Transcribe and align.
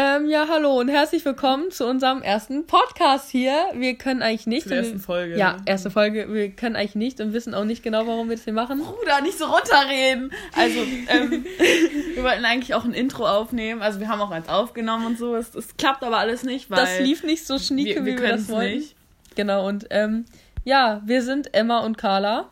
Ähm, 0.00 0.28
ja, 0.28 0.46
hallo 0.48 0.78
und 0.78 0.86
herzlich 0.86 1.24
willkommen 1.24 1.72
zu 1.72 1.84
unserem 1.84 2.22
ersten 2.22 2.68
Podcast 2.68 3.30
hier. 3.30 3.64
Wir 3.74 3.96
können 3.96 4.22
eigentlich 4.22 4.46
nicht. 4.46 4.68
Zur 4.68 4.76
ersten 4.76 5.00
Folge. 5.00 5.36
Ja, 5.36 5.56
erste 5.64 5.90
Folge. 5.90 6.32
Wir 6.32 6.50
können 6.50 6.76
eigentlich 6.76 6.94
nicht 6.94 7.20
und 7.20 7.32
wissen 7.32 7.52
auch 7.52 7.64
nicht 7.64 7.82
genau, 7.82 8.06
warum 8.06 8.28
wir 8.28 8.36
das 8.36 8.44
hier 8.44 8.52
machen. 8.52 8.78
Bruder, 8.78 9.20
nicht 9.22 9.36
so 9.36 9.46
runterreden. 9.46 10.32
Also, 10.54 10.78
ähm, 11.08 11.44
wir 12.14 12.22
wollten 12.22 12.44
eigentlich 12.44 12.76
auch 12.76 12.84
ein 12.84 12.94
Intro 12.94 13.26
aufnehmen. 13.26 13.82
Also, 13.82 13.98
wir 13.98 14.06
haben 14.06 14.20
auch 14.20 14.30
eins 14.30 14.48
aufgenommen 14.48 15.04
und 15.04 15.18
so. 15.18 15.34
Es, 15.34 15.52
es 15.56 15.76
klappt 15.76 16.04
aber 16.04 16.18
alles 16.18 16.44
nicht, 16.44 16.70
weil. 16.70 16.78
Das 16.78 17.00
lief 17.00 17.24
nicht 17.24 17.44
so 17.44 17.58
schnieke, 17.58 18.04
wir, 18.04 18.06
wir 18.06 18.18
wie 18.18 18.22
wir 18.22 18.28
das 18.28 18.48
wollten. 18.48 18.76
nicht. 18.76 18.94
Genau, 19.34 19.66
und 19.66 19.88
ähm, 19.90 20.26
ja, 20.62 21.02
wir 21.06 21.22
sind 21.22 21.52
Emma 21.56 21.80
und 21.80 21.98
Carla. 21.98 22.50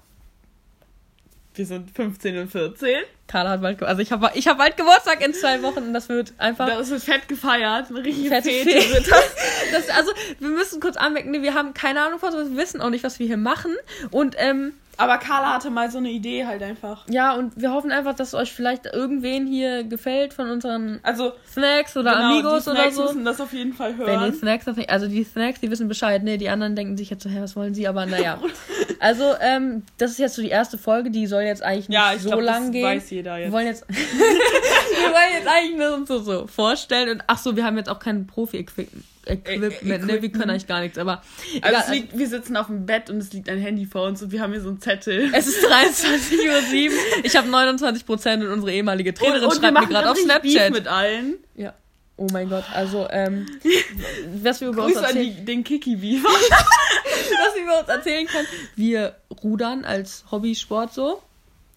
Wir 1.57 1.67
sind 1.67 1.91
15 1.91 2.39
und 2.39 2.51
14. 2.51 3.05
Carla 3.27 3.51
hat 3.51 3.63
bald, 3.63 3.83
also 3.83 4.01
ich 4.03 4.13
habe 4.13 4.31
ich 4.35 4.47
hab 4.47 4.59
bald 4.59 4.77
Geburtstag 4.77 5.25
in 5.25 5.35
zwei 5.35 5.63
Wochen 5.63 5.79
und 5.79 5.95
das 5.95 6.09
wird 6.09 6.35
einfach 6.39 6.67
Da 6.67 6.79
ist 6.79 6.91
es 6.91 7.05
fett 7.05 7.27
gefeiert. 7.29 7.91
Eine 7.91 8.05
richtige 8.05 8.29
Fette 8.29 8.51
Fete. 8.51 8.71
Fete. 8.71 8.95
wird 8.95 9.11
das. 9.11 9.35
Das, 9.73 9.89
also, 9.89 10.13
wir 10.39 10.49
müssen 10.51 10.81
kurz 10.81 10.97
anmerken, 10.97 11.33
nee, 11.33 11.43
wir 11.43 11.55
haben 11.55 11.75
keine 11.75 12.01
Ahnung 12.01 12.21
von 12.21 12.31
sowas, 12.31 12.51
wir 12.51 12.57
wissen 12.57 12.81
auch 12.81 12.91
nicht, 12.91 13.03
was 13.03 13.19
wir 13.19 13.27
hier 13.27 13.37
machen. 13.37 13.75
Und, 14.13 14.37
ähm, 14.39 14.75
Aber 14.99 15.19
Carla 15.19 15.53
hatte 15.55 15.71
mal 15.71 15.91
so 15.91 15.99
eine 15.99 16.11
Idee 16.11 16.47
halt 16.47 16.63
einfach. 16.63 17.05
ja, 17.09 17.35
und 17.35 17.53
wir 17.61 17.71
hoffen 17.73 17.93
einfach, 17.93 18.15
dass 18.15 18.33
euch 18.35 18.53
vielleicht 18.53 18.87
irgendwen 18.87 19.47
hier 19.47 19.85
gefällt 19.85 20.33
von 20.33 20.51
unseren 20.51 21.01
Also, 21.03 21.33
Snacks 21.53 21.97
oder 21.97 22.15
genau, 22.15 22.25
Amigos 22.33 22.65
die 22.65 22.71
oder 22.71 22.79
Snacks 22.81 22.97
so. 22.97 23.03
müssen 23.05 23.25
das 23.25 23.41
auf 23.41 23.53
jeden 23.53 23.73
Fall 23.75 23.99
Wenn 23.99 24.07
die 24.07 24.13
hören. 24.13 24.35
Snacks 24.35 24.65
das 24.65 24.77
nicht, 24.77 24.89
also 24.91 25.07
die 25.09 25.23
Snacks, 25.25 25.61
die 25.61 25.71
wissen 25.71 25.89
Bescheid, 25.89 26.23
ne, 26.23 26.39
die 26.39 26.49
anderen 26.49 26.75
denken 26.77 26.97
sich 26.97 27.11
jetzt 27.11 27.23
so, 27.25 27.29
hä, 27.29 27.39
was 27.41 27.57
wollen 27.57 27.75
sie, 27.75 27.87
aber 27.89 28.07
naja. 28.07 28.39
Also, 28.99 29.35
ähm, 29.43 29.83
das 29.99 30.13
ist 30.13 30.19
jetzt 30.19 30.37
so 30.37 30.43
die 30.43 30.49
erste 30.49 30.79
Folge, 30.79 31.11
die 31.11 31.27
soll 31.27 31.43
jetzt 31.43 31.63
eigentlich 31.63 31.91
nicht 31.91 31.99
Ja, 31.99 32.13
ich 32.15 32.23
so 32.23 32.31
glaub, 32.31 32.41
lang 32.41 32.63
das 32.65 32.73
gehen. 32.73 32.85
weiß 32.87 33.11
jeder 33.11 33.35
Wir 33.37 33.43
jetzt. 33.45 33.53
wollen 33.53 33.67
jetzt, 33.67 33.85
wir 33.89 33.97
wollen 35.11 35.33
jetzt 35.35 35.47
eigentlich 35.47 35.77
nur 35.77 35.95
uns 35.95 36.09
so, 36.09 36.19
so 36.21 36.47
vorstellen 36.47 37.11
und 37.11 37.25
ach 37.27 37.37
so, 37.39 37.57
wir 37.57 37.65
haben 37.65 37.77
jetzt 37.77 37.91
auch 37.91 37.99
kein 37.99 38.27
Profi-Equipment, 38.27 39.05
Equipment, 39.27 40.07
ne, 40.07 40.23
wir 40.23 40.31
können 40.31 40.51
eigentlich 40.51 40.69
gar 40.69 40.81
nichts, 40.81 40.99
aber 40.99 41.23
Also, 41.61 41.79
egal, 41.79 41.95
liegt, 41.95 42.17
wir 42.17 42.29
sitzen 42.29 42.57
auf 42.57 42.69
dem 42.69 42.87
Bett 42.87 43.11
und 43.11 43.19
es 43.19 43.33
liegt 43.33 43.49
ein 43.49 43.59
Handy 43.59 43.85
vor 43.85 44.05
uns 44.05 44.23
und 44.23 44.31
wir 44.31 44.41
haben 44.41 44.53
hier 44.53 44.61
so 44.63 44.69
einen 44.69 44.81
Zettel. 44.81 45.31
Es 45.35 45.49
ist 45.49 45.65
23.07 45.65 46.91
Uhr. 46.91 47.25
Ich 47.25 47.37
habe 47.37 47.49
29 47.49 48.07
Prozent 48.07 48.45
und 48.45 48.51
unsere 48.51 48.73
ehemalige 48.73 49.13
Trainerin 49.13 49.43
und, 49.43 49.53
und 49.53 49.61
schreibt 49.61 49.81
mir 49.81 49.87
gerade 49.89 50.11
auf 50.11 50.17
richtig 50.17 50.43
Beef 50.43 50.53
Snapchat. 50.53 50.73
mit 50.73 50.87
allen. 50.87 51.35
Ja. 51.57 51.75
Oh 52.19 52.29
mein 52.33 52.49
Gott, 52.49 52.65
also, 52.73 53.09
ähm, 53.11 53.47
was 54.43 54.61
wir 54.61 54.69
über 54.69 54.85
uns 54.85 54.95
Grüße 54.95 55.07
an 55.07 55.17
erzählen, 55.17 55.37
die, 55.39 55.45
den 55.45 55.65
Kiki-Beef. 55.65 56.25
was 56.25 57.55
wir 57.57 57.63
über 57.63 57.81
uns 57.81 57.89
erzählen 57.89 58.27
können. 58.27 58.47
Wir 58.77 59.17
rudern 59.43 59.85
als 59.85 60.25
Hobbysport 60.31 60.95
so. 60.95 61.21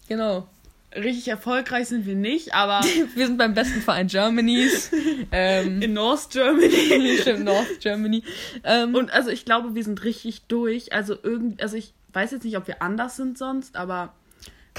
Genau. 0.07 0.47
Richtig 0.95 1.27
erfolgreich 1.27 1.87
sind 1.87 2.05
wir 2.07 2.15
nicht, 2.15 2.53
aber 2.55 2.81
Wir 3.15 3.27
sind 3.27 3.37
beim 3.37 3.53
besten 3.53 3.81
Verein 3.81 4.07
Germanys. 4.07 4.91
Ähm, 5.31 5.81
in 5.81 5.93
North 5.93 6.31
Germany. 6.31 7.17
stimmt, 7.21 7.45
North 7.45 7.79
Germany. 7.79 8.23
Ähm, 8.63 8.95
Und 8.95 9.11
also 9.11 9.29
ich 9.29 9.45
glaube, 9.45 9.75
wir 9.75 9.83
sind 9.83 10.03
richtig 10.03 10.43
durch. 10.47 10.91
Also 10.91 11.15
irgend, 11.21 11.61
also 11.61 11.77
ich 11.77 11.93
weiß 12.13 12.31
jetzt 12.31 12.43
nicht, 12.43 12.57
ob 12.57 12.67
wir 12.67 12.81
anders 12.81 13.15
sind 13.17 13.37
sonst, 13.37 13.75
aber 13.75 14.13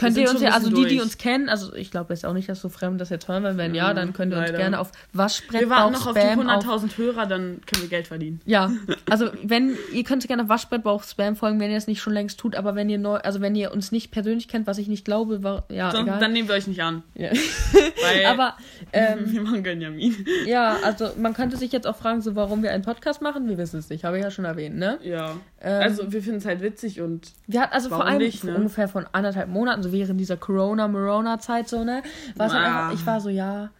könnt 0.00 0.16
ihr 0.16 0.30
uns 0.30 0.40
ja, 0.40 0.50
also 0.50 0.70
die, 0.70 0.86
die 0.86 1.00
uns 1.00 1.18
kennen, 1.18 1.48
also 1.48 1.74
ich 1.74 1.90
glaube 1.90 2.12
jetzt 2.12 2.24
auch 2.26 2.32
nicht, 2.32 2.48
dass 2.48 2.60
so 2.60 2.68
fremd 2.68 3.00
das 3.00 3.10
jetzt 3.10 3.28
hören, 3.28 3.42
weil 3.44 3.56
wenn 3.56 3.74
ja, 3.74 3.88
Ja, 3.88 3.94
dann 3.94 4.12
könnt 4.12 4.32
ihr 4.32 4.38
uns 4.38 4.46
leider. 4.48 4.58
gerne 4.58 4.80
auf 4.80 4.90
Waschbrett, 5.12 5.60
wir 5.60 5.70
warten 5.70 5.92
noch 5.92 6.06
auf 6.06 6.14
die 6.14 6.20
Spam, 6.20 6.48
auf 6.48 6.64
100.000 6.64 6.98
Hörer, 6.98 7.26
dann 7.26 7.60
können 7.66 7.82
wir 7.82 7.88
Geld 7.88 8.06
verdienen. 8.08 8.40
Ja, 8.46 8.70
also 9.10 9.30
wenn 9.42 9.76
ihr 9.92 10.04
könnt 10.04 10.26
gerne 10.26 10.42
auf 10.42 10.48
Waschbrettbauch 10.48 11.04
Spam 11.04 11.36
folgen, 11.36 11.60
wenn 11.60 11.70
ihr 11.70 11.76
es 11.76 11.86
nicht 11.86 12.00
schon 12.00 12.12
längst 12.12 12.38
tut, 12.40 12.56
aber 12.56 12.74
wenn 12.74 12.88
ihr 12.90 12.98
neu, 12.98 13.16
also 13.16 13.40
wenn 13.40 13.54
ihr 13.54 13.72
uns 13.72 13.92
nicht 13.92 14.10
persönlich 14.10 14.48
kennt, 14.48 14.66
was 14.66 14.78
ich 14.78 14.88
nicht 14.88 15.04
glaube, 15.04 15.42
war 15.42 15.64
ja 15.68 15.90
Sonst, 15.90 16.08
egal. 16.08 16.20
dann 16.20 16.32
nehmen 16.32 16.48
wir 16.48 16.54
euch 16.56 16.66
nicht 16.66 16.82
an. 16.82 17.02
ja. 17.14 17.30
Weil 18.02 18.24
aber 18.26 18.56
ähm, 18.92 19.18
wir 19.26 19.42
machen 19.42 19.62
Gönjamin. 19.62 20.14
ja, 20.46 20.76
also 20.84 21.10
man 21.18 21.34
könnte 21.34 21.56
sich 21.56 21.72
jetzt 21.72 21.86
auch 21.86 21.96
fragen, 21.96 22.22
so 22.22 22.34
warum 22.36 22.62
wir 22.62 22.72
einen 22.72 22.82
Podcast 22.84 23.22
machen. 23.22 23.48
Wir 23.48 23.58
wissen 23.58 23.78
es 23.78 23.90
nicht, 23.90 24.04
habe 24.04 24.18
ich 24.18 24.24
ja 24.24 24.30
schon 24.30 24.44
erwähnt, 24.44 24.76
ne? 24.76 24.98
Ja. 25.02 25.32
Ähm, 25.60 25.82
Also 25.82 26.12
wir 26.12 26.22
finden 26.22 26.38
es 26.38 26.46
halt 26.46 26.62
witzig 26.62 27.00
und 27.00 27.32
wir 27.46 27.60
hatten 27.60 27.74
also 27.74 27.88
vor 27.90 28.06
allem 28.06 28.18
nicht, 28.18 28.44
ne? 28.44 28.54
ungefähr 28.54 28.88
von 28.88 29.06
anderthalb 29.12 29.48
Monaten, 29.48 29.82
so 29.82 29.89
während 29.92 30.18
dieser 30.20 30.36
Corona-Morona-Zeit 30.36 31.68
so 31.68 31.84
ne, 31.84 32.02
war 32.36 32.46
es 32.46 32.52
Ah. 32.52 32.58
einfach, 32.88 32.94
ich 33.00 33.06
war 33.06 33.20
so 33.20 33.28
ja. 33.28 33.70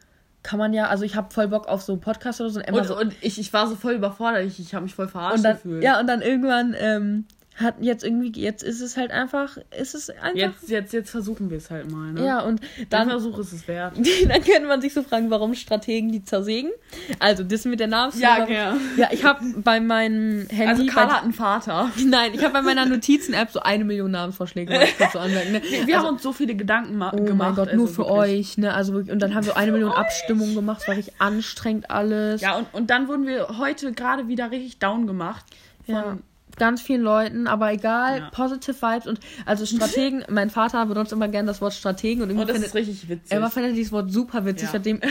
Kann 0.43 0.59
man 0.59 0.72
ja, 0.72 0.87
also 0.87 1.04
ich 1.04 1.16
habe 1.16 1.31
voll 1.34 1.48
Bock 1.48 1.69
auf 1.69 1.82
so 1.82 1.97
Podcasts 1.98 2.41
oder 2.41 2.48
so 2.48 2.60
und 2.60 2.71
und, 2.72 2.87
so, 2.87 2.98
und 2.98 3.15
ich, 3.21 3.38
ich 3.38 3.53
war 3.53 3.66
so 3.66 3.76
voll 3.76 3.93
überfordert. 3.93 4.43
Ich, 4.47 4.59
ich 4.59 4.75
habe 4.75 4.84
mich 4.84 4.94
voll 4.94 5.06
verarscht 5.06 5.37
und 5.37 5.43
dann, 5.43 5.56
gefühlt. 5.56 5.84
ja, 5.84 6.00
und 6.00 6.06
dann 6.06 6.22
irgendwann 6.22 6.75
ähm, 6.78 7.26
hat 7.60 7.76
jetzt 7.81 8.04
irgendwie, 8.04 8.32
jetzt 8.41 8.62
ist 8.62 8.81
es 8.81 8.97
halt 8.97 9.10
einfach, 9.10 9.56
ist 9.78 9.94
es 9.94 10.10
einfach 10.10 10.34
Jetzt, 10.34 10.69
jetzt, 10.69 10.93
jetzt 10.93 11.10
versuchen 11.10 11.50
wir 11.50 11.59
es 11.59 11.71
halt 11.71 11.91
mal. 11.91 12.12
Ne? 12.12 12.25
Ja, 12.25 12.41
und 12.41 12.60
Dann 12.60 13.09
dann, 13.09 13.09
Versuch 13.10 13.38
ist 13.38 13.53
es 13.53 13.69
wert. 13.69 13.94
dann 14.28 14.43
könnte 14.43 14.66
man 14.66 14.81
sich 14.81 14.94
so 14.94 15.03
fragen, 15.03 15.31
warum 15.31 15.54
Strategen 15.54 16.10
die 16.12 16.22
zersägen. 16.25 16.71
Also, 17.19 17.43
das 17.44 17.65
mit 17.65 17.81
der 17.81 17.87
Namensgebung. 17.87 18.48
Ja, 18.48 18.75
ja. 18.75 18.76
Ja, 18.97 19.09
ich 19.12 19.25
habe 19.25 19.44
bei 19.59 19.81
meinem 19.81 20.47
Handy. 20.48 20.66
Also 20.66 20.87
Karl 20.87 21.06
bei, 21.06 21.12
hat 21.12 21.22
einen 21.22 21.32
Vater. 21.32 21.91
nein, 22.04 22.32
ich 22.34 22.43
habe 22.43 22.53
bei 22.53 22.62
meiner 22.62 22.87
Notizen-App 22.87 23.50
so 23.50 23.60
eine 23.60 23.84
Million 23.84 24.10
Namensvorschläge, 24.10 24.72
wollte 24.72 24.84
ich 24.87 24.98
kurz 24.98 25.12
so 25.12 25.19
anmerken. 25.19 25.53
Ne? 25.53 25.62
Wir 25.62 25.97
also, 25.97 26.06
haben 26.06 26.15
uns 26.15 26.22
so 26.22 26.32
viele 26.32 26.54
Gedanken 26.54 26.97
ma- 26.98 27.12
Oh 27.12 27.16
gemacht. 27.25 27.37
mein 27.38 27.54
Gott, 27.54 27.69
also 27.69 27.77
nur 27.77 27.88
für 27.88 27.98
wirklich. 28.09 28.19
euch, 28.50 28.59
ne? 28.59 28.75
Also 28.75 28.92
wirklich, 28.94 29.12
und 29.12 29.21
dann 29.21 29.34
haben 29.34 29.47
wir 29.47 29.56
eine 29.56 29.72
Million 29.72 29.92
Abstimmungen 29.92 30.54
gemacht, 30.54 30.81
es 30.82 30.88
war 30.88 30.97
richtig 30.97 31.15
anstrengend 31.21 31.91
alles. 31.91 32.41
Ja, 32.41 32.56
und, 32.56 32.66
und 32.72 32.91
dann 32.91 33.09
wurden 33.09 33.27
wir 33.27 33.59
heute 33.59 33.92
gerade 33.92 34.28
wieder 34.28 34.50
richtig 34.50 34.78
down 34.78 35.06
gemacht. 35.06 35.44
Von, 35.87 35.94
Ja. 35.94 36.19
Ganz 36.60 36.81
vielen 36.82 37.00
Leuten, 37.03 37.47
aber 37.48 37.72
egal, 37.72 38.19
Ja. 38.19 38.31
positive 38.31 38.76
Vibes 38.81 39.06
und 39.06 39.19
also 39.47 39.65
Strategen, 39.66 40.25
mein 40.31 40.50
Vater 40.50 40.84
benutzt 40.87 41.10
immer 41.12 41.26
gerne 41.26 41.47
das 41.48 41.60
Wort 41.62 41.72
Strategen 41.72 42.22
und 42.22 42.28
irgendwie 42.28 42.43
Und 42.43 42.48
das 42.50 42.56
findet, 42.56 42.69
ist 42.69 42.75
richtig 42.76 43.09
witzig. 43.09 43.32
Emma 43.32 43.48
findet 43.48 43.75
dieses 43.76 43.91
Wort 43.93 44.12
super 44.12 44.44
witzig, 44.44 44.69
Ja. 44.69 44.72
seitdem 44.72 45.00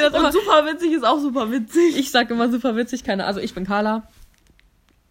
das 0.00 0.12
immer. 0.12 0.24
und 0.26 0.32
super 0.32 0.66
witzig 0.66 0.92
ist 0.92 1.04
auch 1.04 1.18
super 1.20 1.50
witzig. 1.50 1.96
Ich 1.98 2.10
sag 2.10 2.30
immer 2.30 2.50
super 2.50 2.76
witzig, 2.76 3.04
keine 3.04 3.24
Also 3.26 3.40
ich 3.40 3.54
bin 3.54 3.64
Carla. 3.66 4.02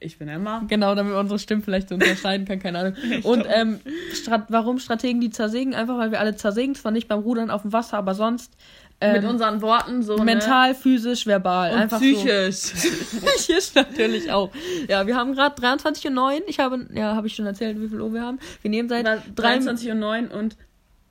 Ich 0.04 0.18
bin 0.18 0.28
Emma. 0.28 0.64
Genau, 0.68 0.96
damit 0.96 1.12
man 1.14 1.22
unsere 1.22 1.38
Stimmen 1.38 1.62
vielleicht 1.62 1.90
so 1.90 1.94
unterscheiden 1.96 2.48
kann, 2.48 2.58
keine 2.58 2.80
Ahnung. 2.80 2.96
Und 3.22 3.46
ähm, 3.48 3.80
Strat 4.14 4.46
warum 4.50 4.80
Strategen 4.80 5.22
die 5.22 5.30
zersägen? 5.30 5.76
Einfach 5.76 6.00
weil 6.00 6.10
wir 6.12 6.20
alle 6.20 6.36
zersägen, 6.36 6.74
zwar 6.74 6.92
nicht 6.92 7.08
beim 7.08 7.20
Rudern 7.20 7.52
auf 7.52 7.62
dem 7.62 7.72
Wasser, 7.72 7.98
aber 8.00 8.16
sonst 8.16 8.52
Mit 9.02 9.24
ähm, 9.24 9.30
unseren 9.30 9.62
Worten 9.64 10.04
so. 10.04 10.18
mental, 10.18 10.76
physisch, 10.76 11.26
verbal. 11.26 11.70
ne? 11.70 11.76
und 11.76 11.82
einfach 11.82 12.00
psychisch. 12.00 12.56
So. 12.56 12.90
Psychisch 13.36 13.74
natürlich 13.74 14.32
auch. 14.32 14.52
Ja, 14.88 15.08
wir 15.08 15.16
haben 15.16 15.34
gerade 15.34 15.56
23 15.60 16.06
Uhr 16.06 16.12
9. 16.12 16.42
Ich 16.46 16.60
habe, 16.60 16.86
ja, 16.94 17.16
habe 17.16 17.26
ich 17.26 17.36
schon 17.36 17.48
erzählt, 17.48 17.82
wie 17.82 17.88
viel 17.88 18.00
Uhr 18.00 18.14
wir 18.14 18.22
haben. 18.22 18.40
Wir 18.62 18.70
nehmen 18.70 18.90
seit 18.90 19.04
Na, 19.04 19.18
drei 19.36 19.54
23 19.54 19.92
und 19.92 20.00
9 20.00 20.28
und 20.28 20.56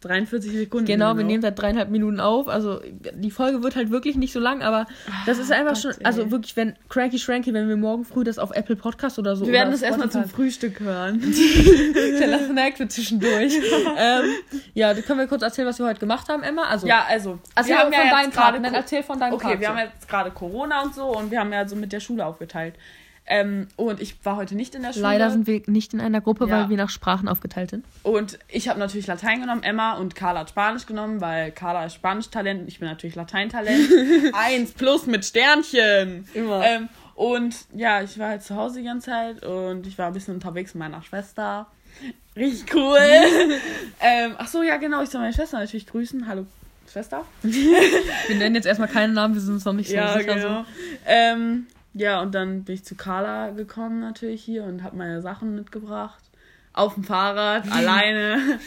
43 0.01 0.53
Sekunden. 0.53 0.87
Genau, 0.87 1.17
wir 1.17 1.25
nehmen 1.25 1.43
seit 1.43 1.59
dreieinhalb 1.59 1.91
Minuten 1.91 2.21
auf. 2.21 2.49
Also 2.49 2.81
die 3.15 3.31
Folge 3.31 3.63
wird 3.63 3.77
halt 3.77 3.91
wirklich 3.91 4.17
nicht 4.17 4.33
so 4.33 4.41
lang, 4.41 4.63
aber 4.63 4.87
das 5.27 5.39
ist 5.39 5.53
einfach 5.53 5.75
Gott, 5.75 5.83
schon, 5.83 5.91
ey. 5.93 6.05
also 6.05 6.31
wirklich, 6.31 6.57
wenn 6.57 6.75
Cranky 6.89 7.19
Shranky, 7.19 7.53
wenn 7.53 7.69
wir 7.69 7.77
morgen 7.77 8.05
früh 8.05 8.25
das 8.25 8.39
auf 8.39 8.51
Apple 8.53 8.77
Podcast 8.77 9.19
oder 9.19 9.37
so. 9.37 9.45
Wir 9.47 9.53
werden 9.53 9.71
das 9.71 9.83
erstmal 9.83 10.11
zum 10.11 10.25
Frühstück 10.25 10.81
hören. 10.81 11.21
Kleiner 12.17 12.39
Snack 12.47 12.77
für 12.79 12.89
zwischendurch. 12.89 13.55
ähm, 13.99 14.25
ja, 14.75 14.95
können 14.95 15.19
wir 15.19 15.27
kurz 15.27 15.43
erzählen, 15.43 15.69
was 15.69 15.79
wir 15.79 15.87
heute 15.87 16.01
gemacht 16.01 16.29
haben, 16.29 16.43
Emma. 16.43 16.63
Also, 16.65 16.87
Ja, 16.87 17.05
also. 17.09 17.39
also 17.55 17.69
wir 17.69 17.79
haben 17.79 17.93
ja 17.93 17.99
von 18.01 18.09
deinen 18.11 18.31
gerade 18.31 18.33
Karten. 18.33 18.63
Dann 18.63 18.75
erzähl 18.75 19.03
von 19.03 19.19
deinen 19.21 19.35
Okay, 19.35 19.43
Karten. 19.45 19.61
wir 19.61 19.69
haben 19.69 19.79
jetzt 19.79 20.09
gerade 20.09 20.31
Corona 20.31 20.83
und 20.83 20.95
so 20.95 21.05
und 21.17 21.31
wir 21.31 21.41
haben 21.41 21.53
ja 21.53 21.67
so 21.69 21.77
mit 21.77 21.93
der 21.93 22.01
Schule 22.01 22.25
aufgeteilt. 22.25 22.75
Ähm, 23.33 23.69
und 23.77 24.03
ich 24.03 24.17
war 24.25 24.35
heute 24.35 24.57
nicht 24.57 24.75
in 24.75 24.83
der 24.83 24.93
Schule. 24.93 25.05
Leider 25.05 25.31
sind 25.31 25.47
wir 25.47 25.63
nicht 25.67 25.95
in 25.95 26.01
einer 26.01 26.21
Gruppe, 26.21 26.47
Ja. 26.49 26.51
weil 26.63 26.69
wir 26.69 26.77
nach 26.77 26.91
Sprachen 26.91 27.29
aufgeteilt 27.29 27.71
sind. 27.71 27.85
Und 28.03 28.41
ich 28.49 28.69
habe 28.69 28.81
natürlich 28.81 29.07
Latein 29.07 29.41
genommen, 29.41 29.63
Emma 29.63 29.95
und 29.95 30.17
Carla 30.17 30.41
hat 30.41 30.51
Spanisch 30.51 30.85
genommen, 30.85 31.21
weil 31.21 31.53
Carla 31.53 31.87
ist 31.87 31.95
Spanisch-Talent 31.95 32.63
und 32.63 32.69
ich 32.69 32.81
bin 32.81 32.89
natürlich 32.89 33.15
Latein-Talent. 33.15 33.89
Eins 34.35 34.73
plus 34.73 35.07
mit 35.07 35.25
Sternchen. 35.25 36.27
Immer. 36.35 36.65
Ähm, 36.67 36.89
und 37.15 37.55
ja, 37.73 38.03
ich 38.03 38.19
war 38.19 38.31
halt 38.31 38.43
zu 38.43 38.57
Hause 38.57 38.81
die 38.81 38.85
ganze 38.85 39.11
Zeit 39.11 39.45
und 39.47 39.87
ich 39.87 39.97
war 39.97 40.09
ein 40.09 40.13
bisschen 40.13 40.35
unterwegs 40.35 40.75
mit 40.75 40.81
meiner 40.81 41.03
Schwester. 41.03 41.69
Richtig 42.35 42.75
cool. 42.75 42.99
ähm, 44.01 44.35
ach 44.39 44.49
so, 44.49 44.63
ja 44.65 44.77
genau, 44.79 45.03
ich 45.03 45.11
soll 45.11 45.21
meine 45.21 45.33
Schwester 45.35 45.59
natürlich 45.61 45.87
grüßen. 45.87 46.27
Hallo 46.27 46.47
Schwester. 46.91 47.25
Wir 47.43 48.37
nennen 48.37 48.57
jetzt 48.57 48.67
erstmal 48.67 48.89
keinen 48.89 49.15
Namen, 49.15 49.35
wir 49.35 49.41
sind 49.41 49.55
uns 49.55 49.65
noch 49.65 49.73
nicht 49.73 49.89
so 49.91 49.95
ja, 49.95 50.19
sicher. 50.19 50.35
genau. 50.35 50.65
Ähm, 51.07 51.69
ja, 51.95 52.21
und 52.23 52.35
dann 52.35 52.65
bin 52.65 52.75
ich 52.77 52.85
zu 52.85 52.95
Carla 52.95 53.51
gekommen 53.51 54.01
natürlich 54.01 54.43
hier 54.43 54.65
und 54.65 54.83
habe 54.83 54.97
meine 54.97 55.21
Sachen 55.21 55.55
mitgebracht. 55.55 56.23
Auf 56.73 56.95
dem 56.95 57.03
Fahrrad, 57.03 57.65
alleine. 57.73 58.39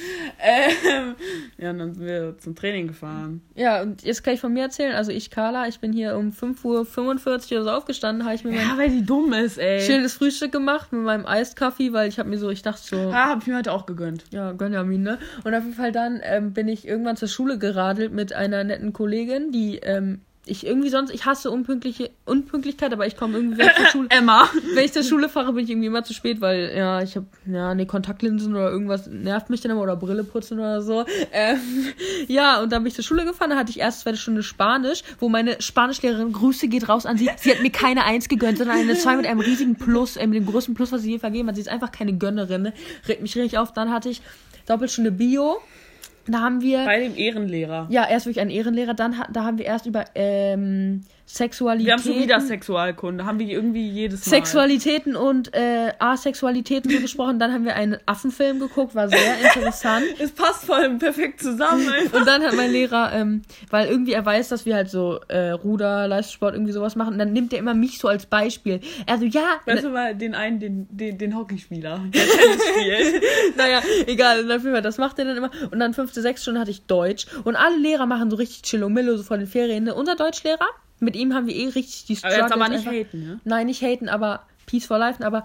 Ähm, 0.45 1.15
ja, 1.57 1.69
und 1.69 1.79
dann 1.79 1.93
sind 1.93 2.05
wir 2.05 2.37
zum 2.37 2.53
Training 2.53 2.87
gefahren. 2.87 3.41
Ja, 3.55 3.81
und 3.81 4.03
jetzt 4.03 4.23
kann 4.25 4.33
ich 4.33 4.41
von 4.41 4.51
mir 4.51 4.63
erzählen. 4.63 4.93
Also 4.93 5.11
ich, 5.13 5.29
Carla, 5.31 5.69
ich 5.69 5.79
bin 5.79 5.93
hier 5.93 6.17
um 6.17 6.31
5.45 6.31 6.65
Uhr 6.65 7.61
oder 7.61 7.63
so 7.63 7.69
aufgestanden, 7.69 8.25
habe 8.25 8.35
ich 8.35 8.43
mir 8.43 8.51
mein 8.51 8.67
Ja, 8.67 8.77
weil 8.77 8.89
die 8.89 9.05
dumm 9.05 9.31
ist, 9.31 9.57
ey. 9.57 9.79
schönes 9.79 10.15
Frühstück 10.15 10.51
gemacht 10.51 10.91
mit 10.91 11.01
meinem 11.03 11.25
Eiskaffee, 11.25 11.93
weil 11.93 12.09
ich 12.09 12.19
habe 12.19 12.27
mir 12.29 12.37
so, 12.37 12.49
ich 12.49 12.61
dachte 12.61 12.81
so, 12.83 12.97
Ja, 12.97 13.29
hab 13.29 13.41
ich 13.41 13.47
mir 13.47 13.55
heute 13.55 13.71
auch 13.71 13.85
gegönnt. 13.85 14.25
ja, 14.31 14.51
Gönjamin, 14.51 15.01
ne? 15.01 15.17
Und 15.45 15.55
auf 15.55 15.63
jeden 15.63 15.75
Fall 15.75 15.93
dann 15.93 16.19
ähm, 16.23 16.51
bin 16.51 16.67
ich 16.67 16.85
irgendwann 16.85 17.15
zur 17.15 17.29
Schule 17.29 17.57
geradelt 17.57 18.11
mit 18.11 18.33
einer 18.33 18.65
netten 18.65 18.91
Kollegin, 18.91 19.51
die 19.53 19.77
ähm, 19.77 20.19
ich 20.45 20.65
irgendwie 20.65 20.89
sonst, 20.89 21.13
ich 21.13 21.25
hasse 21.25 21.49
unpünktliche 21.49 22.09
Unpünktlichkeit, 22.25 22.91
aber 22.91 23.07
ich 23.07 23.15
komme 23.15 23.37
irgendwie, 23.37 23.59
wenn 23.59 23.67
ich 23.67 23.75
zur 23.75 23.85
Schule, 23.85 24.07
Emma. 24.11 24.49
wenn 24.73 24.83
ich 24.83 24.91
zur 24.91 25.03
Schule 25.03 25.29
fahre, 25.29 25.53
bin 25.53 25.63
ich 25.63 25.69
irgendwie 25.69 25.87
immer 25.87 26.03
zu 26.03 26.13
spät, 26.13 26.41
weil, 26.41 26.73
ja, 26.75 27.01
ich 27.01 27.15
habe, 27.15 27.27
ja, 27.45 27.73
nee, 27.73 27.85
Kontaktlinsen 27.85 28.53
oder 28.53 28.69
irgendwas 28.69 29.07
nervt 29.07 29.49
mich 29.49 29.61
dann 29.61 29.71
immer 29.71 29.81
oder 29.81 29.95
Brille 29.95 30.25
putzen 30.25 30.59
oder 30.59 30.81
so. 30.81 31.05
Ähm, 31.31 31.59
ja, 32.27 32.61
und 32.61 32.71
dann 32.71 32.83
bin 32.83 32.89
ich 32.89 32.95
zur 32.95 33.05
Schule 33.05 33.23
gefahren, 33.23 33.51
da 33.51 33.55
hatte 33.55 33.69
ich 33.69 33.79
erst 33.79 34.01
zweite 34.01 34.17
Stunde 34.17 34.43
Spanisch, 34.43 35.03
wo 35.19 35.29
meine 35.29 35.61
Spanischlehrerin, 35.61 36.33
Grüße 36.33 36.67
geht 36.67 36.89
raus 36.89 37.05
an 37.05 37.17
sie, 37.17 37.29
sie 37.37 37.51
hat 37.51 37.61
mir 37.61 37.71
keine 37.71 38.03
Eins 38.03 38.27
gegönnt, 38.27 38.57
sondern 38.57 38.77
eine 38.77 38.95
Zwei 38.95 39.15
mit 39.15 39.25
einem 39.25 39.39
riesigen 39.39 39.75
Plus, 39.75 40.17
äh, 40.17 40.27
mit 40.27 40.37
dem 40.37 40.45
größten 40.45 40.75
Plus, 40.75 40.91
was 40.91 41.01
sie 41.01 41.11
je 41.11 41.19
vergeben 41.19 41.47
hat. 41.47 41.55
Sie 41.55 41.61
ist 41.61 41.69
einfach 41.69 41.91
keine 41.91 42.13
Gönnerin, 42.13 42.61
ne? 42.61 42.73
Regt 43.07 43.21
mich 43.21 43.35
richtig 43.35 43.57
auf. 43.57 43.73
Dann 43.73 43.91
hatte 43.91 44.09
ich 44.09 44.21
Doppelstunde 44.65 45.11
Bio. 45.11 45.61
Da 46.27 46.39
haben 46.39 46.61
wir. 46.61 46.85
Bei 46.85 46.99
dem 46.99 47.17
Ehrenlehrer. 47.17 47.87
Ja, 47.89 48.07
erst 48.07 48.25
wirklich 48.25 48.41
ein 48.41 48.49
Ehrenlehrer, 48.49 48.93
dann 48.93 49.15
da 49.31 49.43
haben 49.43 49.57
wir 49.57 49.65
erst 49.65 49.85
über 49.85 50.05
ähm, 50.15 51.01
Sexualität. 51.25 51.85
Wir 51.85 51.93
haben 51.93 52.03
schon 52.03 52.21
wieder 52.21 52.41
Sexualkunde. 52.41 53.25
Haben 53.25 53.39
wir 53.39 53.47
irgendwie 53.47 53.87
jedes 53.87 54.25
Mal. 54.25 54.29
Sexualitäten 54.29 55.15
und 55.15 55.53
äh, 55.53 55.93
Asexualitäten 55.99 56.91
so 56.91 56.99
gesprochen. 56.99 57.39
Dann 57.39 57.53
haben 57.53 57.65
wir 57.65 57.75
einen 57.75 57.97
Affenfilm 58.05 58.59
geguckt, 58.59 58.93
war 58.93 59.09
sehr 59.09 59.39
interessant. 59.41 60.05
Es 60.19 60.31
passt 60.31 60.65
voll 60.65 60.97
perfekt 60.97 61.41
zusammen. 61.41 61.87
einfach. 61.89 62.19
Und 62.19 62.27
dann 62.27 62.43
hat 62.43 62.55
mein 62.55 62.71
Lehrer, 62.71 63.11
ähm, 63.13 63.41
weil 63.69 63.87
irgendwie 63.87 64.13
er 64.13 64.25
weiß, 64.25 64.49
dass 64.49 64.65
wir 64.65 64.75
halt 64.75 64.89
so 64.89 65.19
äh, 65.27 65.49
Ruder, 65.49 66.07
Leistungssport, 66.07 66.53
irgendwie 66.53 66.71
sowas 66.71 66.95
machen, 66.95 67.17
dann 67.17 67.33
nimmt 67.33 67.51
er 67.53 67.59
immer 67.59 67.73
mich 67.73 67.97
so 67.97 68.07
als 68.07 68.25
Beispiel. 68.25 68.79
Er 69.05 69.17
so, 69.17 69.25
ja, 69.25 69.59
Weißt 69.65 69.83
du 69.83 69.89
mal, 69.89 70.15
den 70.15 70.35
einen, 70.35 70.59
den, 70.59 70.87
den, 70.89 71.17
den 71.17 71.35
Hockeyspieler, 71.35 72.01
der 72.13 72.21
Tennis 72.21 72.63
spielt. 72.67 73.23
naja, 73.57 73.81
egal, 74.07 74.41
und 74.41 74.51
auf 74.51 74.61
jeden 74.61 74.73
Fall, 74.73 74.81
das 74.81 74.97
macht 74.97 75.19
er 75.19 75.25
dann 75.25 75.37
immer. 75.37 75.51
Und 75.71 75.79
dann 75.79 75.93
fünfte, 75.93 76.21
sechste 76.21 76.43
Stunde 76.43 76.61
hatte 76.61 76.71
ich 76.71 76.85
Deutsch. 76.85 77.25
Und 77.43 77.55
alle 77.55 77.77
Lehrer 77.77 78.05
machen 78.05 78.29
so 78.29 78.37
richtig 78.37 78.63
Chillomillo, 78.63 79.17
so 79.17 79.23
vor 79.23 79.37
den 79.37 79.47
Ferien. 79.47 79.85
Ne? 79.85 79.95
Unser 79.95 80.15
Deutschlehrer, 80.15 80.67
mit 80.99 81.15
ihm 81.15 81.33
haben 81.33 81.47
wir 81.47 81.55
eh 81.55 81.67
richtig 81.69 82.05
die 82.05 82.17
Aber 82.23 82.35
jetzt 82.35 82.51
aber 82.53 82.69
nicht 82.69 82.87
einfach- 82.87 82.91
haten, 82.91 83.23
ne? 83.25 83.39
Nein, 83.43 83.65
nicht 83.67 83.81
haten, 83.81 84.09
aber 84.09 84.43
Peace 84.65 84.85
for 84.85 84.97
Life. 84.97 85.23
Aber 85.25 85.43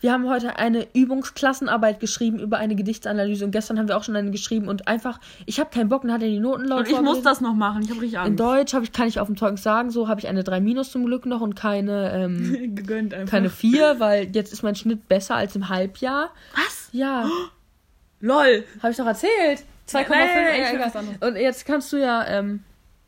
wir 0.00 0.12
haben 0.12 0.28
heute 0.28 0.58
eine 0.58 0.86
Übungsklassenarbeit 0.94 1.98
geschrieben 1.98 2.38
über 2.38 2.58
eine 2.58 2.74
Gedichtsanalyse. 2.74 3.44
Und 3.44 3.52
gestern 3.52 3.78
haben 3.78 3.88
wir 3.88 3.96
auch 3.96 4.04
schon 4.04 4.16
eine 4.16 4.30
geschrieben. 4.30 4.68
Und 4.68 4.86
einfach, 4.86 5.18
ich 5.46 5.60
habe 5.60 5.70
keinen 5.70 5.88
Bock, 5.88 6.02
dann 6.02 6.12
hat 6.12 6.22
er 6.22 6.28
die 6.28 6.40
Noten 6.40 6.64
laut 6.64 6.80
Und 6.80 6.88
ich 6.90 7.00
muss 7.00 7.22
das 7.22 7.40
noch 7.40 7.54
machen. 7.54 7.82
Ich 7.82 7.90
habe 7.90 8.00
richtig 8.02 8.18
In 8.18 8.26
Angst. 8.26 8.40
Deutsch 8.40 8.74
habe 8.74 8.84
ich, 8.84 8.92
kann 8.92 9.08
ich 9.08 9.18
auf 9.20 9.28
dem 9.28 9.36
Zeugnis 9.36 9.62
sagen, 9.62 9.90
so 9.90 10.06
habe 10.08 10.20
ich 10.20 10.28
eine 10.28 10.44
3 10.44 10.60
Minus 10.60 10.90
zum 10.90 11.06
Glück 11.06 11.24
noch 11.24 11.40
und 11.40 11.54
keine, 11.56 12.12
ähm, 12.12 12.52
Gegönnt 12.74 13.14
einfach. 13.14 13.30
keine 13.30 13.48
4, 13.50 13.96
weil 13.98 14.28
jetzt 14.34 14.52
ist 14.52 14.62
mein 14.62 14.74
Schnitt 14.74 15.08
besser 15.08 15.36
als 15.36 15.56
im 15.56 15.68
Halbjahr. 15.70 16.30
Was? 16.54 16.88
Ja. 16.92 17.26
LOL. 18.20 18.64
Habe 18.82 18.90
ich 18.90 18.96
doch 18.98 19.06
erzählt. 19.06 19.64
2,5. 19.88 20.08
Nein, 20.08 20.08
nein, 20.08 20.78
nein, 20.94 21.06
ja. 21.20 21.28
Und 21.28 21.36
jetzt 21.36 21.66
kannst 21.66 21.92
du 21.92 21.98
ja, 21.98 22.26
ähm, 22.26 22.62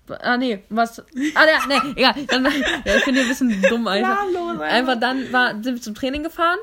ah 0.09 0.37
nee, 0.37 0.63
was, 0.69 1.01
ah 1.01 1.05
ja, 1.47 1.61
nee, 1.69 1.93
egal. 1.97 2.15
Dann, 2.29 2.45
ja, 2.85 2.97
ich 2.97 3.05
bin 3.05 3.15
hier 3.15 3.23
ein 3.25 3.29
bisschen 3.29 3.63
dumm 3.63 3.87
einfach. 3.89 4.15
Planlos 4.31 4.51
einfach. 4.61 4.67
Einfach 4.77 5.01
dann 5.01 5.33
war, 5.33 5.51
sind 5.63 5.75
wir 5.77 5.81
zum 5.83 5.95
Training 5.95 6.23
gefahren. 6.23 6.59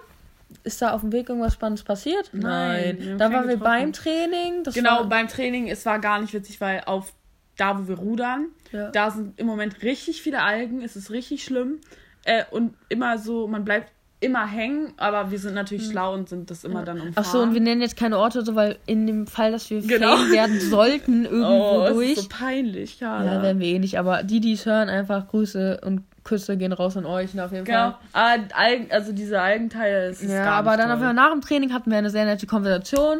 Ist 0.63 0.81
da 0.81 0.91
auf 0.91 1.01
dem 1.01 1.11
Weg 1.11 1.29
irgendwas 1.29 1.53
Spannendes 1.53 1.83
passiert? 1.83 2.29
Nein, 2.33 2.97
haben 3.01 3.17
Dann 3.17 3.33
waren 3.33 3.47
wir 3.47 3.55
getroffen. 3.55 3.59
beim 3.63 3.93
Training. 3.93 4.63
Das 4.63 4.73
Genau, 4.75 4.99
war, 4.99 5.05
beim 5.09 5.27
Training, 5.27 5.67
es 5.67 5.85
war 5.85 5.99
gar 5.99 6.19
nicht 6.21 6.33
witzig, 6.33 6.61
weil 6.61 6.81
auf 6.85 7.13
da, 7.57 7.77
wo 7.79 7.87
wir 7.87 7.97
rudern, 7.97 8.47
Ja. 8.71 8.89
da 8.91 9.11
sind 9.11 9.39
im 9.39 9.45
Moment 9.47 9.81
richtig 9.83 10.21
viele 10.21 10.41
Algen, 10.41 10.81
es 10.81 10.95
ist 10.95 11.11
richtig 11.11 11.43
schlimm. 11.43 11.79
Äh, 12.25 12.43
und 12.51 12.75
immer 12.89 13.17
so, 13.17 13.47
man 13.47 13.63
bleibt 13.65 13.91
immer 14.23 14.47
hängen, 14.47 14.93
aber 14.97 15.29
wir 15.31 15.37
sind 15.39 15.53
natürlich 15.53 15.87
schlau 15.87 16.13
und 16.13 16.29
sind 16.29 16.49
das 16.49 16.63
immer 16.63 16.83
dann 16.83 16.97
umfahren. 16.97 17.13
Ach 17.15 17.25
so, 17.25 17.39
und 17.41 17.53
wir 17.53 17.61
nennen 17.61 17.81
jetzt 17.81 17.97
keine 17.97 18.17
Orte, 18.17 18.43
so, 18.43 18.55
weil 18.55 18.77
in 18.85 19.05
dem 19.07 19.27
Fall, 19.27 19.51
dass 19.51 19.69
wir 19.69 19.81
Genau. 19.81 20.15
Werden 20.31 20.59
sollten, 20.69 21.25
irgendwo 21.25 21.83
oh, 21.83 21.87
durch. 21.89 22.11
Ist 22.13 22.23
so 22.23 22.29
peinlich, 22.29 22.99
ja. 22.99 23.23
ja, 23.23 23.41
werden 23.41 23.59
wir 23.59 23.67
eh 23.67 23.79
nicht. 23.79 23.99
Aber 23.99 24.23
die, 24.23 24.39
die 24.39 24.53
es 24.53 24.65
hören, 24.65 24.89
einfach 24.89 25.27
Grüße 25.27 25.81
und 25.85 26.03
Küsse 26.23 26.55
gehen 26.55 26.71
raus 26.71 26.95
an 26.95 27.05
euch. 27.05 27.33
ne, 27.33 27.43
Auf 27.43 27.51
jeden 27.51 27.65
Genau. 27.65 27.95
Fall. 28.13 28.45
Algen, 28.53 28.87
also 28.91 29.11
diese 29.11 29.41
Algenteile, 29.41 30.05
es 30.05 30.21
ist 30.21 30.31
Ja, 30.31 30.51
aber 30.53 30.77
dann 30.77 30.85
toll. 30.87 30.91
auf 30.95 30.99
jeden 30.99 31.03
Fall 31.03 31.13
nach 31.13 31.31
dem 31.31 31.41
Training 31.41 31.73
hatten 31.73 31.91
wir 31.91 31.97
eine 31.97 32.09
sehr 32.09 32.23
nette 32.25 32.47
Konversation. 32.47 33.19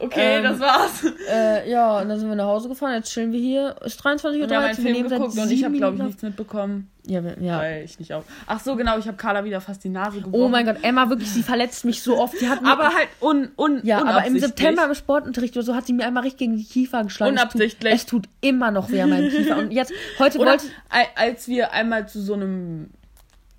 Okay, 0.00 0.38
Ähm, 0.38 0.42
das 0.44 0.60
war's. 0.60 1.04
Äh, 1.30 1.70
ja, 1.70 2.00
und 2.00 2.08
dann 2.08 2.18
sind 2.18 2.28
wir 2.28 2.34
nach 2.36 2.46
Hause 2.46 2.68
gefahren. 2.68 2.94
Jetzt 2.94 3.12
chillen 3.12 3.32
wir 3.32 3.40
hier. 3.40 3.76
Ist 3.84 4.00
23.13 4.04 4.24
Uhr. 4.42 4.48
Wir 4.50 4.56
haben 4.56 4.64
einen 4.64 4.74
Film 4.74 5.08
geguckt 5.08 5.38
und 5.38 5.50
ich 5.50 5.64
habe, 5.64 5.76
glaube 5.76 5.96
ich, 5.96 6.02
nichts 6.02 6.22
mitbekommen, 6.22 6.90
Ja, 7.06 7.20
ja. 7.40 7.58
weil 7.58 7.84
ich 7.84 7.98
nicht 7.98 8.12
auf. 8.14 8.24
Ach 8.46 8.58
so, 8.60 8.76
genau, 8.76 8.98
ich 8.98 9.06
habe 9.06 9.16
Carla 9.16 9.44
wieder 9.44 9.60
fast 9.60 9.84
die 9.84 9.88
Nase 9.90 10.20
gebrochen. 10.20 10.42
Oh 10.42 10.48
mein 10.48 10.64
Gott, 10.66 10.76
Emma, 10.82 11.08
wirklich, 11.10 11.30
sie 11.30 11.42
verletzt 11.42 11.84
mich 11.84 12.02
so 12.02 12.18
oft. 12.18 12.40
Die 12.40 12.48
hat 12.48 12.64
Aber 12.64 12.84
halt 12.94 13.08
un, 13.20 13.48
un, 13.56 13.80
ja, 13.84 13.98
aber 14.04 14.24
im. 14.26 14.38
September 14.38 14.84
im 14.86 14.94
Sportunterricht 14.94 15.56
oder 15.56 15.64
so 15.66 15.74
hat 15.74 15.86
sie 15.86 15.92
mir 15.92 16.06
einmal 16.06 16.22
richtig 16.22 16.38
gegen 16.38 16.56
die 16.56 16.64
Kiefer 16.64 17.04
geschlagen. 17.04 17.32
Unabsichtlich. 17.32 17.92
Es 17.94 18.06
tut, 18.06 18.24
es 18.24 18.30
tut 18.30 18.34
immer 18.40 18.70
noch 18.70 18.90
weh 18.90 19.00
an 19.02 19.10
meinem 19.10 19.30
Kiefer. 19.30 19.58
Und 19.58 19.70
jetzt, 19.72 19.92
heute 20.18 20.38
Oder 20.38 20.52
wollte 20.52 20.64
al- 20.88 21.06
als 21.16 21.46
wir 21.48 21.72
einmal 21.72 22.08
zu 22.08 22.20
so 22.22 22.34
einem 22.34 22.90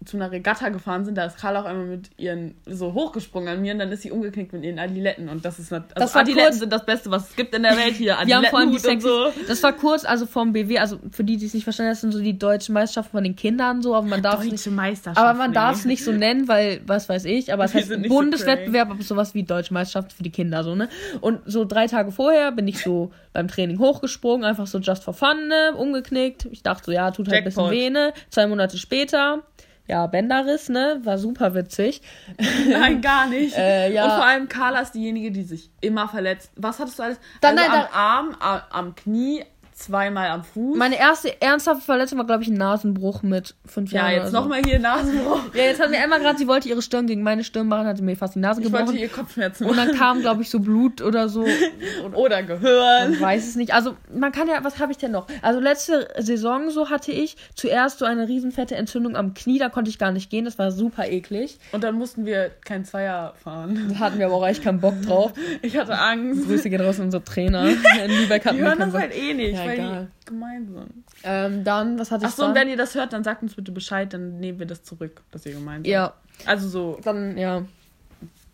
zu 0.05 0.17
einer 0.17 0.31
Regatta 0.31 0.69
gefahren 0.69 1.05
sind, 1.05 1.15
da 1.15 1.25
ist 1.25 1.37
Carla 1.37 1.61
auch 1.61 1.65
einmal 1.65 1.85
mit 1.85 2.09
ihren 2.17 2.55
so 2.65 2.93
hochgesprungen 2.93 3.49
an 3.49 3.61
mir 3.61 3.73
und 3.73 3.79
dann 3.79 3.91
ist 3.91 4.01
sie 4.01 4.11
umgeknickt 4.11 4.51
mit 4.53 4.63
ihren 4.63 4.79
Adiletten 4.79 5.29
und 5.29 5.45
das 5.45 5.59
ist 5.59 5.71
also 5.71 5.85
Das 5.93 6.15
Adiletten 6.15 6.45
kurz- 6.49 6.59
sind 6.59 6.73
das 6.73 6.85
Beste, 6.85 7.11
was 7.11 7.29
es 7.29 7.35
gibt 7.35 7.53
in 7.53 7.63
der 7.63 7.77
Welt 7.77 7.95
hier. 7.95 8.17
Allem 8.17 8.27
die 8.71 8.87
und 8.87 9.01
so. 9.01 9.31
Das 9.47 9.61
war 9.61 9.73
kurz, 9.73 10.03
also 10.05 10.25
vom 10.25 10.53
BW, 10.53 10.79
also 10.79 10.97
für 11.11 11.23
die, 11.23 11.37
die 11.37 11.45
es 11.45 11.53
nicht 11.53 11.63
verstanden 11.63 11.89
haben, 11.89 11.93
das 11.93 12.01
sind 12.01 12.11
so 12.13 12.19
die 12.19 12.37
deutschen 12.37 12.73
Meisterschaften 12.73 13.11
von 13.11 13.23
den 13.23 13.35
Kindern 13.35 13.81
so, 13.81 13.95
aber 13.95 14.07
man 14.07 14.21
darf 14.23 14.43
es 14.43 14.51
nicht. 14.51 14.67
Aber 15.15 15.33
man 15.37 15.53
darf 15.53 15.77
es 15.77 15.85
nicht 15.85 16.03
so 16.03 16.11
nennen, 16.11 16.47
weil, 16.47 16.81
was 16.87 17.07
weiß 17.07 17.25
ich, 17.25 17.53
aber 17.53 17.65
es 17.65 17.73
heißt 17.73 17.89
nicht 17.91 18.09
so 18.09 18.15
Bundeswettbewerb, 18.15 18.89
aber 18.91 19.03
sowas 19.03 19.33
wie 19.35 19.43
Deutsche 19.43 19.73
Meisterschaft 19.73 20.13
für 20.13 20.23
die 20.23 20.31
Kinder, 20.31 20.63
so, 20.63 20.75
ne? 20.75 20.89
Und 21.21 21.41
so 21.45 21.65
drei 21.65 21.87
Tage 21.87 22.11
vorher 22.11 22.51
bin 22.51 22.67
ich 22.67 22.79
so 22.79 23.11
beim 23.33 23.47
Training 23.47 23.79
hochgesprungen, 23.79 24.45
einfach 24.45 24.67
so 24.67 24.79
just 24.79 25.03
for 25.03 25.13
fun, 25.13 25.47
ne? 25.47 25.73
Umgeknickt. 25.75 26.47
Ich 26.51 26.63
dachte 26.63 26.85
so, 26.85 26.91
ja, 26.91 27.11
tut 27.11 27.27
halt 27.27 27.39
ein 27.39 27.43
bisschen 27.43 27.69
weh, 27.69 27.89
ne? 27.89 28.13
Zwei 28.29 28.47
Monate 28.47 28.77
später, 28.77 29.43
ja, 29.91 30.07
Bänderriss, 30.07 30.69
ne? 30.69 31.01
War 31.03 31.17
super 31.17 31.53
witzig. 31.53 32.01
Nein, 32.69 33.01
gar 33.01 33.27
nicht. 33.27 33.57
Äh, 33.57 33.91
ja. 33.93 34.05
Und 34.05 34.11
vor 34.11 34.25
allem 34.25 34.47
Carla 34.47 34.79
ist 34.79 34.93
diejenige, 34.93 35.31
die 35.31 35.43
sich 35.43 35.69
immer 35.81 36.07
verletzt. 36.07 36.49
Was 36.55 36.79
hattest 36.79 36.97
du 36.99 37.03
alles? 37.03 37.19
Dann- 37.41 37.57
also 37.57 37.69
nein, 37.71 37.81
am 37.91 37.93
Arm, 37.93 38.35
am, 38.39 38.61
am 38.71 38.95
Knie, 38.95 39.43
zweimal 39.81 40.29
am 40.29 40.43
Fuß. 40.43 40.77
Meine 40.77 40.97
erste 40.99 41.41
ernsthafte 41.41 41.83
Verletzung 41.83 42.17
war, 42.17 42.25
glaube 42.25 42.43
ich, 42.43 42.49
ein 42.49 42.55
Nasenbruch 42.55 43.23
mit 43.23 43.55
fünf 43.65 43.91
ja, 43.91 44.01
Jahren. 44.01 44.11
jetzt 44.13 44.21
oder 44.21 44.31
so. 44.31 44.39
nochmal 44.41 44.61
hier 44.63 44.79
Nasenbruch. 44.79 45.39
Ja, 45.53 45.63
jetzt 45.63 45.81
hat 45.81 45.89
mir 45.89 45.97
Emma 45.97 46.17
gerade, 46.17 46.37
sie 46.37 46.47
wollte 46.47 46.69
ihre 46.69 46.81
Stirn 46.81 47.07
gegen 47.07 47.23
meine 47.23 47.43
Stirn 47.43 47.67
machen, 47.67 47.87
hatte 47.87 48.03
mir 48.03 48.15
fast 48.15 48.35
die 48.35 48.39
Nase 48.39 48.61
Ich 48.61 48.71
wollte 48.71 48.85
gebrochen. 48.85 48.99
ihr 48.99 49.09
Kopfschmerzen 49.09 49.65
Und 49.65 49.75
machen. 49.75 49.89
dann 49.89 49.97
kam, 49.97 50.21
glaube 50.21 50.41
ich, 50.41 50.49
so 50.49 50.59
Blut 50.59 51.01
oder 51.01 51.29
so. 51.29 51.45
Oder 52.13 52.43
Gehirn. 52.43 53.13
Ich 53.13 53.21
weiß 53.21 53.47
es 53.47 53.55
nicht. 53.55 53.73
Also, 53.73 53.95
man 54.13 54.31
kann 54.31 54.47
ja, 54.47 54.63
was 54.63 54.79
habe 54.79 54.91
ich 54.91 54.97
denn 54.97 55.11
noch? 55.11 55.27
Also, 55.41 55.59
letzte 55.59 56.07
Saison 56.19 56.69
so 56.69 56.89
hatte 56.89 57.11
ich 57.11 57.37
zuerst 57.55 57.99
so 57.99 58.05
eine 58.05 58.27
riesenfette 58.27 58.75
Entzündung 58.75 59.15
am 59.15 59.33
Knie, 59.33 59.59
da 59.59 59.69
konnte 59.69 59.89
ich 59.89 59.97
gar 59.97 60.11
nicht 60.11 60.29
gehen, 60.29 60.45
das 60.45 60.57
war 60.59 60.71
super 60.71 61.07
eklig. 61.07 61.57
Und 61.71 61.83
dann 61.83 61.95
mussten 61.95 62.25
wir 62.25 62.51
kein 62.65 62.85
Zweier 62.85 63.33
fahren. 63.43 63.87
Da 63.93 63.99
hatten 63.99 64.19
wir 64.19 64.25
aber 64.27 64.35
auch 64.35 64.47
echt 64.47 64.63
keinen 64.63 64.79
Bock 64.79 65.01
drauf. 65.01 65.33
Ich 65.63 65.77
hatte 65.77 65.97
Angst. 65.97 66.45
Grüße 66.47 66.69
gehen 66.69 66.81
raus 66.81 66.99
an 66.99 67.05
unsere 67.05 67.23
Trainer. 67.23 67.67
In 68.05 68.11
Lübeck 68.11 68.45
hatten 68.45 68.55
Die 68.57 68.61
wir 68.61 68.69
hören 68.69 68.79
das 68.79 68.93
halt 68.93 69.15
eh 69.15 69.33
nicht, 69.33 69.53
Ja, 69.57 69.70
weil 69.71 69.79
egal. 69.79 70.07
die 70.21 70.25
gemein 70.25 70.67
sind. 70.67 71.03
Ähm, 71.23 71.63
dann, 71.63 71.97
was 71.99 72.11
hatte 72.11 72.25
ich 72.25 72.31
Achso, 72.31 72.45
und 72.45 72.55
wenn 72.55 72.67
ihr 72.67 72.77
das 72.77 72.95
hört, 72.95 73.13
dann 73.13 73.23
sagt 73.23 73.41
uns 73.43 73.55
bitte 73.55 73.71
Bescheid, 73.71 74.11
dann 74.13 74.39
nehmen 74.39 74.59
wir 74.59 74.65
das 74.65 74.83
zurück, 74.83 75.21
dass 75.31 75.45
ihr 75.45 75.53
gemeint 75.53 75.85
seid. 75.85 75.91
Ja, 75.91 76.13
Also 76.45 76.67
so 76.69 76.99
dann, 77.03 77.37
ja. 77.37 77.63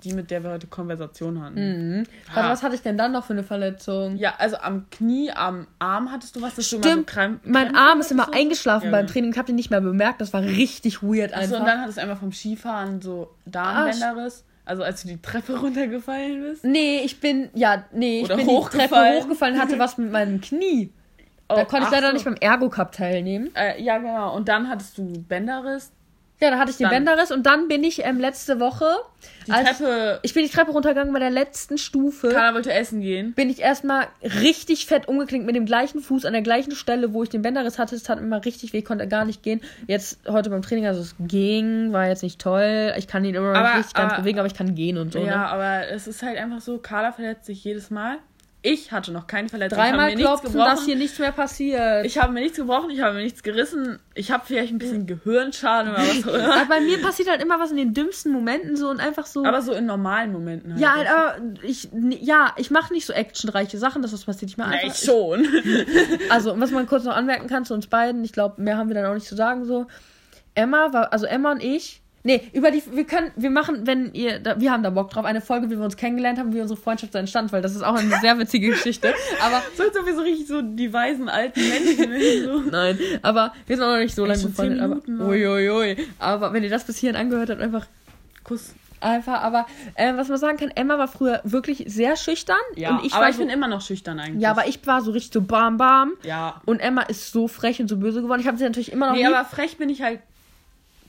die, 0.03 0.13
mit 0.13 0.29
der 0.31 0.43
wir 0.43 0.51
heute 0.51 0.67
Konversation 0.67 1.41
hatten. 1.41 1.99
Mhm. 1.99 2.03
Warte, 2.33 2.49
was 2.49 2.61
hatte 2.63 2.75
ich 2.75 2.81
denn 2.81 2.97
dann 2.97 3.11
noch 3.13 3.25
für 3.25 3.33
eine 3.33 3.43
Verletzung? 3.43 4.15
Ja, 4.17 4.35
also 4.37 4.57
am 4.57 4.85
Knie, 4.91 5.31
am 5.31 5.67
Arm 5.79 6.11
hattest 6.11 6.35
du 6.35 6.41
was, 6.41 6.55
dass 6.55 6.69
du 6.69 6.75
immer 6.75 6.83
so 6.83 6.89
Stimmt, 6.91 7.07
Kräm 7.07 7.39
mein 7.43 7.75
Arm 7.75 7.99
ist 7.99 8.11
immer 8.11 8.25
so? 8.25 8.31
eingeschlafen 8.31 8.85
Ja, 8.85 8.91
beim 8.91 9.01
genau. 9.01 9.13
Training. 9.13 9.31
Ich 9.31 9.37
habe 9.37 9.47
den 9.47 9.55
nicht 9.55 9.71
mehr 9.71 9.81
bemerkt. 9.81 10.21
Das 10.21 10.33
war 10.33 10.41
richtig 10.43 11.01
weird 11.01 11.33
Achso, 11.33 11.43
einfach. 11.45 11.59
und 11.61 11.65
dann 11.65 11.81
hattest 11.81 11.97
du 11.97 12.01
einmal 12.01 12.17
vom 12.17 12.31
Skifahren 12.31 13.01
so 13.01 13.31
Darmbänderriss. 13.45 14.43
Also 14.65 14.83
als 14.83 15.01
du 15.01 15.07
die 15.07 15.21
Treppe 15.21 15.57
runtergefallen 15.59 16.41
bist. 16.41 16.65
nee, 16.65 16.99
ich 17.03 17.21
bin, 17.21 17.49
ja, 17.53 17.85
nee, 17.93 18.19
ich 18.19 18.25
Oder 18.25 18.35
bin 18.35 18.47
die 18.47 18.51
Treppe 18.53 18.65
hochgefallen. 18.65 19.23
hochgefallen, 19.23 19.59
hatte 19.59 19.79
was 19.79 19.97
mit 19.97 20.11
meinem 20.11 20.41
Knie. 20.41 20.91
Oh, 21.49 21.55
Da 21.55 21.65
konnte 21.65 21.85
ich 21.87 21.91
leider 21.91 22.07
so. 22.07 22.13
nicht 22.13 22.25
beim 22.25 22.35
Ergo 22.39 22.69
Cup 22.69 22.91
teilnehmen. 22.91 23.49
Äh, 23.55 23.81
ja, 23.81 23.97
genau. 23.99 24.35
Und 24.35 24.47
dann 24.49 24.69
hattest 24.69 24.97
du 24.97 25.03
Bänderriss. 25.27 25.91
Ja, 26.39 26.51
da 26.51 26.59
hatte 26.59 26.69
ich 26.69 26.77
den 26.77 26.83
Dann- 26.83 27.03
Bänderriss 27.03 27.31
und 27.31 27.47
dann 27.47 27.67
bin 27.67 27.83
ich 27.83 28.05
ähm, 28.05 28.19
letzte 28.19 28.59
Woche, 28.59 28.85
Die 29.47 29.51
Treppe. 29.51 30.19
ich 30.21 30.35
bin 30.35 30.43
die 30.43 30.51
Treppe 30.51 30.69
runtergegangen 30.71 31.11
bei 31.11 31.17
der 31.17 31.31
letzten 31.31 31.79
Stufe, 31.79 32.29
Carla 32.29 32.53
wollte 32.53 32.71
essen 32.71 33.01
gehen. 33.01 33.33
bin 33.33 33.49
ich 33.49 33.59
erstmal 33.59 34.05
richtig 34.21 34.85
fett 34.85 35.07
umgeklinkt 35.07 35.47
mit 35.47 35.55
dem 35.55 35.65
gleichen 35.65 35.99
Fuß 35.99 36.25
an 36.25 36.33
der 36.33 36.43
gleichen 36.43 36.73
Stelle, 36.73 37.11
wo 37.11 37.23
ich 37.23 37.29
den 37.29 37.41
Bänderriss 37.41 37.79
hatte. 37.79 37.95
Es 37.95 38.03
tat 38.03 38.21
mir 38.21 38.27
mal 38.27 38.37
richtig 38.41 38.71
weh, 38.73 38.83
konnte 38.83 39.07
gar 39.07 39.25
nicht 39.25 39.41
gehen. 39.41 39.61
Jetzt 39.87 40.19
heute 40.27 40.51
beim 40.51 40.61
Training, 40.61 40.85
also 40.85 41.01
es 41.01 41.15
ging, 41.19 41.91
war 41.91 42.07
jetzt 42.07 42.21
nicht 42.21 42.39
toll. 42.39 42.93
Ich 42.97 43.07
kann 43.07 43.25
ihn 43.25 43.33
immer 43.33 43.53
noch 43.53 43.75
nicht 43.77 43.95
ganz 43.95 44.13
aber- 44.13 44.21
bewegen, 44.21 44.37
aber 44.37 44.47
ich 44.47 44.53
kann 44.53 44.75
gehen 44.75 44.99
und 44.99 45.13
so. 45.13 45.19
ja, 45.19 45.25
Ne? 45.25 45.47
aber 45.47 45.87
es 45.89 46.05
ist 46.05 46.21
halt 46.21 46.37
einfach 46.37 46.61
so, 46.61 46.77
Carla 46.77 47.13
verletzt 47.13 47.45
sich 47.45 47.63
jedes 47.63 47.89
Mal. 47.89 48.17
Ich 48.63 48.91
hatte 48.91 49.11
noch 49.11 49.27
keine 49.27 49.49
Verletzung. 49.49 49.77
Dreimal 49.77 50.09
ich 50.09 50.17
klopfen, 50.17 50.51
dass 50.53 50.83
hier 50.83 50.95
nichts 50.95 51.19
mehr 51.19 51.31
passiert. 51.31 52.05
Ich 52.05 52.17
habe 52.17 52.33
mir 52.33 52.41
nichts 52.41 52.57
gebrochen, 52.57 52.89
ich 52.89 53.01
habe 53.01 53.15
mir 53.15 53.21
nichts 53.23 53.43
gerissen. 53.43 53.99
Ich 54.15 54.31
habe 54.31 54.43
vielleicht 54.45 54.73
ein 54.73 54.79
bisschen 54.79 55.05
Gehirnschaden 55.05 55.91
oder 55.93 56.01
was 56.01 56.27
auch 56.27 56.33
aber 56.33 56.53
immer. 56.55 56.65
bei 56.65 56.81
mir 56.81 56.99
passiert 56.99 57.29
halt 57.29 57.41
immer 57.41 57.59
was 57.59 57.69
in 57.71 57.77
den 57.77 57.93
dümmsten 57.93 58.33
Momenten 58.33 58.75
so 58.75 58.89
und 58.89 58.99
einfach 58.99 59.27
so. 59.27 59.45
Aber 59.45 59.61
so 59.61 59.73
in 59.73 59.85
normalen 59.85 60.33
Momenten 60.33 60.73
halt. 60.73 60.81
ja, 60.81 60.95
halt, 60.95 61.07
aber 61.07 61.35
ich, 61.61 61.89
ja, 62.19 62.53
ich 62.57 62.71
mache 62.71 62.91
nicht 62.93 63.05
so 63.05 63.13
actionreiche 63.13 63.77
Sachen, 63.77 64.01
das 64.01 64.11
was 64.11 64.25
passiert 64.25 64.49
nicht 64.49 64.57
mehr 64.57 64.67
Ja, 64.67 64.73
einfach. 64.73 64.87
ich 64.87 65.05
schon. 65.05 65.47
Also, 66.29 66.59
was 66.59 66.71
man 66.71 66.87
kurz 66.87 67.03
noch 67.03 67.15
anmerken 67.15 67.47
kann 67.47 67.63
zu 67.63 67.73
uns 67.73 67.87
beiden, 67.87 68.23
ich 68.23 68.33
glaube, 68.33 68.61
mehr 68.61 68.77
haben 68.77 68.89
wir 68.89 68.95
dann 68.95 69.05
auch 69.05 69.13
nicht 69.13 69.27
zu 69.27 69.35
sagen, 69.35 69.65
so. 69.65 69.85
Emma 70.55 70.91
war, 70.91 71.13
also 71.13 71.25
Emma 71.25 71.51
und 71.51 71.63
ich, 71.63 72.01
nee, 72.27 72.41
über 72.51 72.71
die, 72.71 72.83
wir 72.91 73.05
können, 73.05 73.31
wir 73.37 73.49
machen, 73.49 73.87
wenn 73.87 74.13
ihr, 74.13 74.39
da, 74.39 74.59
wir 74.59 74.71
haben 74.71 74.83
da 74.83 74.89
Bock 74.89 75.09
drauf, 75.09 75.23
eine 75.25 75.39
Folge, 75.41 75.69
wie 75.71 75.77
wir 75.77 75.85
uns 75.85 75.95
kennengelernt 75.95 76.37
haben, 76.37 76.53
wie 76.53 76.59
unsere 76.59 76.79
Freundschaft 76.79 77.13
so 77.13 77.19
entstand, 77.19 77.51
weil 77.53 77.61
das 77.61 77.73
ist 77.73 77.83
auch 77.83 77.95
eine 77.95 78.19
sehr 78.19 78.37
witzige 78.37 78.69
Geschichte. 78.69 79.13
Aber, 79.41 79.63
so 79.75 79.83
als 79.83 79.97
ob 79.97 80.05
wir 80.05 80.13
so 80.13 80.21
richtig 80.21 80.45
so 80.47 80.61
die 80.61 80.91
weisen 80.91 81.29
alten 81.29 81.61
Menschen 81.67 82.11
sind. 82.11 82.43
So. 82.43 82.59
nein, 82.71 82.99
aber 83.21 83.53
wir 83.65 83.77
sind 83.77 83.85
auch 83.85 83.91
noch 83.93 83.99
nicht 83.99 84.13
so 84.13 84.25
lange 84.25 84.43
befreundet, 84.43 84.81
aber, 84.81 84.99
uiuiui. 85.07 85.97
Aber 86.19 86.51
wenn 86.53 86.63
ihr 86.63 86.69
das 86.69 86.83
bis 86.83 86.97
hierhin 86.97 87.15
angehört 87.15 87.49
habt, 87.49 87.61
einfach, 87.61 87.87
Kuss. 88.43 88.73
einfach, 88.99 89.41
aber, 89.41 89.65
äh, 89.95 90.15
was 90.17 90.27
man 90.27 90.37
sagen 90.37 90.57
kann, 90.57 90.71
Emma 90.75 90.97
war 90.97 91.07
früher 91.07 91.39
wirklich 91.45 91.85
sehr 91.87 92.17
schüchtern. 92.17 92.57
Ja, 92.75 92.97
und 92.97 93.05
ich 93.05 93.13
aber 93.13 93.21
war 93.23 93.29
ich 93.29 93.35
so, 93.37 93.41
bin 93.41 93.49
immer 93.49 93.67
noch 93.69 93.81
schüchtern 93.81 94.19
eigentlich. 94.19 94.41
ja, 94.43 94.51
aber 94.51 94.67
ich 94.67 94.85
war 94.85 95.01
so 95.01 95.11
richtig 95.11 95.31
so 95.31 95.41
bam, 95.41 95.77
bam. 95.77 96.13
Ja. 96.23 96.61
Und 96.65 96.79
Emma 96.79 97.03
ist 97.03 97.31
so 97.31 97.47
frech 97.47 97.79
und 97.79 97.87
so 97.87 97.95
böse 97.97 98.21
geworden. 98.21 98.41
Ich 98.41 98.47
habe 98.47 98.57
sie 98.57 98.65
natürlich 98.65 98.91
immer 98.91 99.07
noch 99.07 99.13
Nee, 99.15 99.25
lieb. 99.25 99.33
aber 99.33 99.45
frech 99.45 99.77
bin 99.77 99.89
ich 99.89 100.01
halt, 100.01 100.19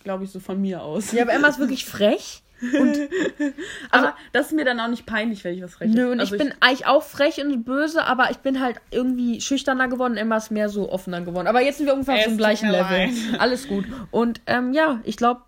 glaube 0.09 0.25
ich, 0.25 0.31
so 0.31 0.41
von 0.41 0.59
mir 0.59 0.83
aus. 0.83 1.13
Ja, 1.13 1.23
aber 1.25 1.35
Emma 1.35 1.49
ist 1.49 1.59
wirklich 1.59 1.85
frech. 1.85 2.43
aber 3.91 4.17
das 4.33 4.47
ist 4.47 4.53
mir 4.53 4.65
dann 4.65 4.81
auch 4.81 4.89
nicht 4.89 5.05
peinlich, 5.05 5.45
wenn 5.45 5.55
ich 5.55 5.63
was 5.63 5.75
frech 5.75 5.91
Nö, 5.93 6.11
und 6.11 6.19
also 6.19 6.35
ich 6.35 6.43
bin 6.43 6.55
eigentlich 6.61 6.87
auch 6.87 7.03
frech 7.03 7.39
und 7.45 7.63
böse, 7.65 8.05
aber 8.05 8.31
ich 8.31 8.39
bin 8.39 8.63
halt 8.63 8.79
irgendwie 8.91 9.43
schüchterner 9.43 9.87
geworden. 9.89 10.17
Emma 10.17 10.39
ist 10.39 10.51
mehr 10.51 10.71
so 10.71 10.91
offener 10.91 11.21
geworden. 11.21 11.47
Aber 11.47 11.61
jetzt 11.61 11.77
sind 11.77 11.87
wir 11.87 11.93
ungefähr 11.93 12.15
auf 12.17 12.25
dem 12.25 12.39
gleichen 12.39 12.71
Level. 12.71 13.11
Alles 13.39 13.69
gut. 13.69 13.85
Und 14.11 14.41
ähm, 14.47 14.73
ja, 14.73 15.01
ich 15.05 15.19
glaube. 15.19 15.43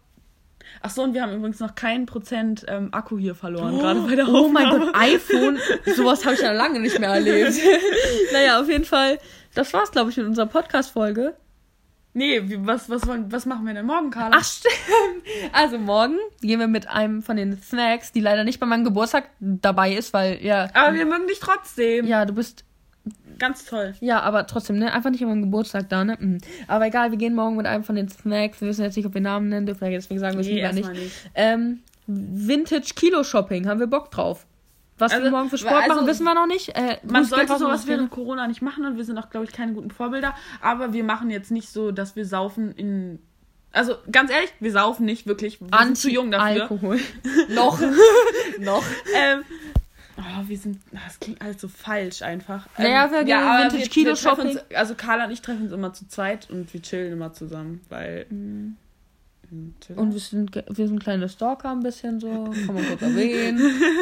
Ach 0.83 0.91
so, 0.91 1.03
und 1.05 1.15
wir 1.15 1.23
haben 1.23 1.35
übrigens 1.35 1.59
noch 1.59 1.75
keinen 1.75 2.05
Prozent 2.05 2.67
ähm, 2.69 2.91
Akku 2.93 3.19
hier 3.19 3.35
verloren, 3.35 3.79
gerade 3.79 4.01
bei 4.01 4.15
der 4.15 4.29
Oh 4.29 4.49
mein 4.49 4.67
Aufnahme. 4.67 4.93
Gott, 4.93 5.03
iPhone. 5.03 5.59
Sowas 5.97 6.27
habe 6.27 6.35
ich 6.35 6.43
ja 6.43 6.53
lange 6.53 6.81
nicht 6.81 7.01
mehr 7.01 7.11
erlebt. 7.11 7.55
naja, 8.35 8.61
auf 8.61 8.69
jeden 8.69 8.85
Fall. 8.85 9.19
Das 9.55 9.73
war's, 9.73 9.91
glaube 9.91 10.11
ich, 10.11 10.19
mit 10.19 10.27
unserer 10.27 10.47
Podcast-Folge. 10.47 11.35
Nee, 12.13 12.49
wie, 12.49 12.67
was, 12.67 12.91
was, 12.91 13.03
was 13.07 13.47
machen 13.47 13.67
wir 13.67 13.75
denn 13.75 13.87
morgen, 13.87 14.11
Carla? 14.11 14.37
Ach, 14.41 14.45
stimmt. 14.45 14.75
Also 15.53 15.79
morgen 15.79 16.17
gehen 16.41 16.59
wir 16.59 16.67
mit 16.67 16.89
einem 16.89 17.23
von 17.23 17.37
den 17.37 17.61
Snacks, 17.63 18.11
die 18.11 18.21
leider 18.21 18.43
nicht 18.45 18.59
bei 18.59 18.67
meinem 18.67 18.85
Geburtstag 18.85 19.31
dabei 19.39 19.95
ist, 19.95 20.13
weil, 20.13 20.45
ja. 20.45 20.69
Aber 20.75 20.95
wir 20.95 21.07
mögen 21.07 21.29
dich 21.29 21.39
trotzdem. 21.39 22.07
Ja, 22.07 22.25
du 22.25 22.33
bist 22.33 22.65
Ganz 23.39 23.65
toll. 23.65 23.95
Ja, 24.01 24.21
aber 24.21 24.47
trotzdem, 24.47 24.79
ne? 24.79 24.93
Einfach 24.93 25.11
nicht 25.11 25.23
an 25.23 25.31
meinem 25.31 25.43
Geburtstag 25.43 25.89
da, 25.89 26.05
ne? 26.05 26.17
Mhm. 26.21 26.39
Aber 26.69 26.87
egal, 26.87 27.11
wir 27.11 27.17
gehen 27.17 27.35
morgen 27.35 27.57
mit 27.57 27.65
einem 27.65 27.85
von 27.85 27.97
den 27.97 28.09
Snacks. 28.09 28.61
Wir 28.61 28.69
wissen 28.69 28.85
jetzt 28.85 28.97
nicht, 28.97 29.07
ob 29.07 29.15
wir 29.15 29.23
Namen 29.23 29.49
nennen 29.49 29.65
dürfen. 29.65 29.91
Deswegen 29.91 30.21
sagen 30.21 30.35
wir 30.35 30.41
es 30.41 30.47
Nee, 30.47 30.57
lieber 30.57 30.73
nicht. 30.73 30.93
nicht. 30.93 31.31
Ähm, 31.35 31.81
Vintage 32.07 32.93
Kilo 32.95 33.25
Shopping, 33.25 33.67
haben 33.67 33.81
wir 33.81 33.87
Bock 33.87 34.11
drauf. 34.11 34.47
Was 35.01 35.13
Also, 35.13 35.25
wir 35.25 35.31
morgen 35.31 35.51
für 35.51 35.59
Sport 35.59 35.83
also, 35.83 35.95
machen, 35.97 36.07
wissen 36.07 36.25
wir 36.25 36.35
noch 36.35 36.47
nicht. 36.47 36.77
Äh, 36.77 36.99
Man 37.05 37.25
sollte 37.25 37.57
sowas 37.59 37.87
während 37.87 38.11
Corona 38.11 38.47
nicht 38.47 38.63
machen 38.63 38.85
und 38.85 38.97
wir 38.97 39.05
sind 39.05 39.19
auch, 39.19 39.31
glaube 39.31 39.47
ich, 39.47 39.53
keine 39.53 39.73
guten 39.73 39.91
Vorbilder. 39.91 40.35
Aber 40.61 40.93
wir 40.93 41.05
machen 41.05 41.31
jetzt 41.31 41.51
nicht 41.51 41.69
so, 41.71 41.91
dass 41.91 42.17
wir 42.17 42.27
saufen 42.27 42.73
in. 42.73 43.19
Also 43.73 43.95
ganz 44.11 44.31
ehrlich, 44.33 44.53
wir 44.61 44.73
saufen 44.73 45.07
nicht 45.07 45.27
wirklich. 45.27 45.61
Wir 45.61 45.69
sind 45.85 45.97
zu 45.97 46.11
jung 46.11 46.31
dafür. 46.31 46.63
Alkohol. 46.63 47.01
noch. 47.49 47.81
noch. 48.59 48.85
Ähm, 49.15 49.43
oh, 50.19 50.23
wir 50.49 50.59
sind. 50.59 50.81
Das 50.93 51.21
klingt 51.21 51.41
alles 51.41 51.61
so 51.61 51.69
falsch 51.69 52.23
einfach. 52.23 52.67
Naja, 52.79 53.07
ähm, 53.07 53.13
wir 53.13 53.25
gehen 53.25 53.39
aber 53.39 53.63
Vintage 53.65 53.83
wir- 53.83 53.89
Kilo 53.89 54.09
wir 54.11 54.17
Shopping. 54.17 54.49
Uns, 54.49 54.61
also 54.75 54.95
Carla 54.97 55.25
und 55.27 55.31
ich 55.31 55.41
treffen 55.41 55.63
uns 55.65 55.73
immer 55.73 55.93
zu 55.93 56.09
zweit 56.09 56.51
und 56.51 56.73
wir 56.75 56.83
chillen 56.83 57.13
immer 57.13 57.33
zusammen, 57.33 57.81
weil. 57.89 58.27
Hm, 58.29 58.77
chillen. 59.81 59.99
Und 59.99 60.13
wir 60.13 60.21
sind, 60.21 60.55
wir 60.55 60.87
sind 60.89 61.01
kleine 61.01 61.29
Stalker 61.29 61.71
ein 61.71 61.81
bisschen 61.81 62.21
so. 62.21 62.29
Kann 62.67 62.75
man 62.75 62.87
kurz 62.87 63.03
erwähnen. 63.03 63.61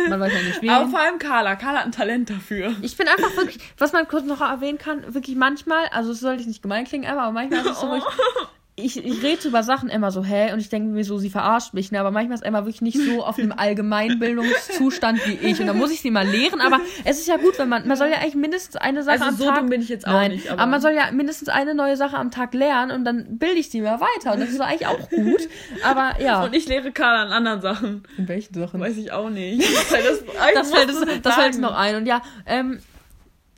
Man 0.09 0.21
weiß 0.21 0.33
ja 0.33 0.43
nicht 0.43 0.63
wen. 0.63 0.71
aber 0.71 0.89
vor 0.89 1.01
allem 1.01 1.19
Carla. 1.19 1.57
Carla 1.57 1.81
hat 1.81 1.87
ein 1.87 1.93
Talent 1.93 2.31
dafür. 2.31 2.75
Ich 2.83 2.97
bin 2.97 3.09
einfach 3.09 3.37
wirklich, 3.37 3.59
was 3.79 3.93
man 3.93 4.07
kurz 4.09 4.25
noch 4.25 4.41
erwähnen 4.41 4.79
kann, 4.79 5.15
wirklich 5.15 5.37
manchmal, 5.37 5.87
also 5.89 6.13
es 6.13 6.21
sollte 6.21 6.47
nicht 6.47 6.63
gemein 6.63 6.85
klingen, 6.85 7.11
aber 7.11 7.31
manchmal 7.33 7.61
ist 7.61 7.71
es 7.71 7.81
so, 7.81 7.89
wo 7.89 7.97
ich, 7.97 8.05
ich, 8.79 9.05
ich 9.05 9.23
rede 9.23 9.49
über 9.49 9.63
Sachen 9.63 9.89
immer 9.89 10.11
so, 10.11 10.25
hä? 10.25 10.53
Und 10.53 10.61
ich 10.61 10.69
denke 10.69 10.89
mir 10.91 11.05
so, 11.05 11.19
sie 11.19 11.31
verarscht 11.31 11.75
mich, 11.75 11.91
ne? 11.93 12.01
Aber 12.01 12.11
manchmal 12.11 12.37
ist 12.37 12.45
Emma 12.45 12.61
wirklich 12.65 12.81
nicht 12.83 12.99
so 12.99 13.25
auf 13.25 13.39
einem 13.39 13.53
Allgemeinbildungszustand 13.53 15.25
wie 15.27 15.33
ich. 15.47 15.61
Und 15.61 15.67
da 15.67 15.73
muss 15.75 15.91
ich 15.91 16.01
sie 16.01 16.11
mal 16.11 16.27
lehren. 16.27 16.61
Aber 16.61 16.81
es 17.05 17.19
ist 17.19 17.29
ja 17.29 17.37
gut, 17.37 17.59
wenn 17.59 17.69
man, 17.69 17.87
man 17.87 17.97
soll 17.97 18.09
ja 18.09 18.17
eigentlich 18.19 18.35
mindestens 18.35 18.77
eine 18.77 19.03
Sache 19.03 19.15
Also 19.15 19.25
am 19.27 19.37
so 19.37 19.45
Tag. 19.45 19.59
dumm 19.59 19.69
bin 19.69 19.81
ich 19.83 19.89
jetzt 19.89 20.07
auch 20.07 20.13
Nein, 20.13 20.33
nicht, 20.33 20.49
aber, 20.51 20.63
aber- 20.63 20.71
man 20.71 20.81
soll 20.81 20.93
ja 20.93 21.11
mindestens 21.13 21.49
eine 21.49 21.75
neue 21.75 21.97
Sache 21.97 22.17
am 22.17 22.31
Tag 22.31 22.55
lernen 22.55 22.93
und 22.93 23.05
dann 23.05 23.39
bilde 23.39 23.59
ich 23.59 23.71
sie 23.71 23.81
mal 23.81 24.01
weiter. 24.01 24.33
Und 24.35 24.41
das 24.41 24.51
ist 24.51 24.61
eigentlich 24.61 24.87
auch 24.87 25.09
gut. 25.11 25.49
Aber 25.85 26.21
ja. 26.21 26.45
Und 26.45 26.55
ich 26.55 26.69
lehre 26.69 26.93
Carla 26.93 27.23
an 27.25 27.33
anderen 27.33 27.61
Sachen. 27.61 28.03
in 28.17 28.29
welchen 28.29 28.55
Sachen? 28.55 28.81
Weiß 28.81 28.97
ich 28.97 29.13
auch 29.13 29.31
nicht. 29.31 29.63
Das, 29.63 29.89
das, 29.91 30.25
das 30.55 30.71
fällt, 30.73 30.91
es, 30.91 31.23
das 31.23 31.35
fällt 31.35 31.59
noch 31.59 31.75
ein. 31.77 31.97
Und 31.97 32.07
ja, 32.07 32.23
ähm, 32.47 32.81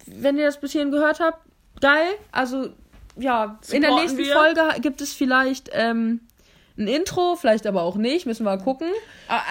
wenn 0.07 0.39
ihr 0.39 0.47
das 0.47 0.59
bis 0.61 0.73
hierhin 0.73 0.91
gehört 0.91 1.21
habt, 1.21 1.39
geil. 1.81 2.09
Also, 2.33 2.71
ja, 3.17 3.59
in 3.71 3.81
der 3.83 3.91
Supporten 3.91 3.97
nächsten 4.17 4.19
wir. 4.19 4.35
Folge 4.35 4.81
gibt 4.81 5.01
es 5.01 5.13
vielleicht 5.13 5.71
ähm, 5.73 6.21
ein 6.79 6.87
Intro, 6.89 7.37
vielleicht 7.37 7.67
aber 7.67 7.83
auch 7.83 7.97
nicht. 7.97 8.25
Müssen 8.27 8.45
wir 8.47 8.57
mal 8.57 8.63
gucken. 8.63 8.89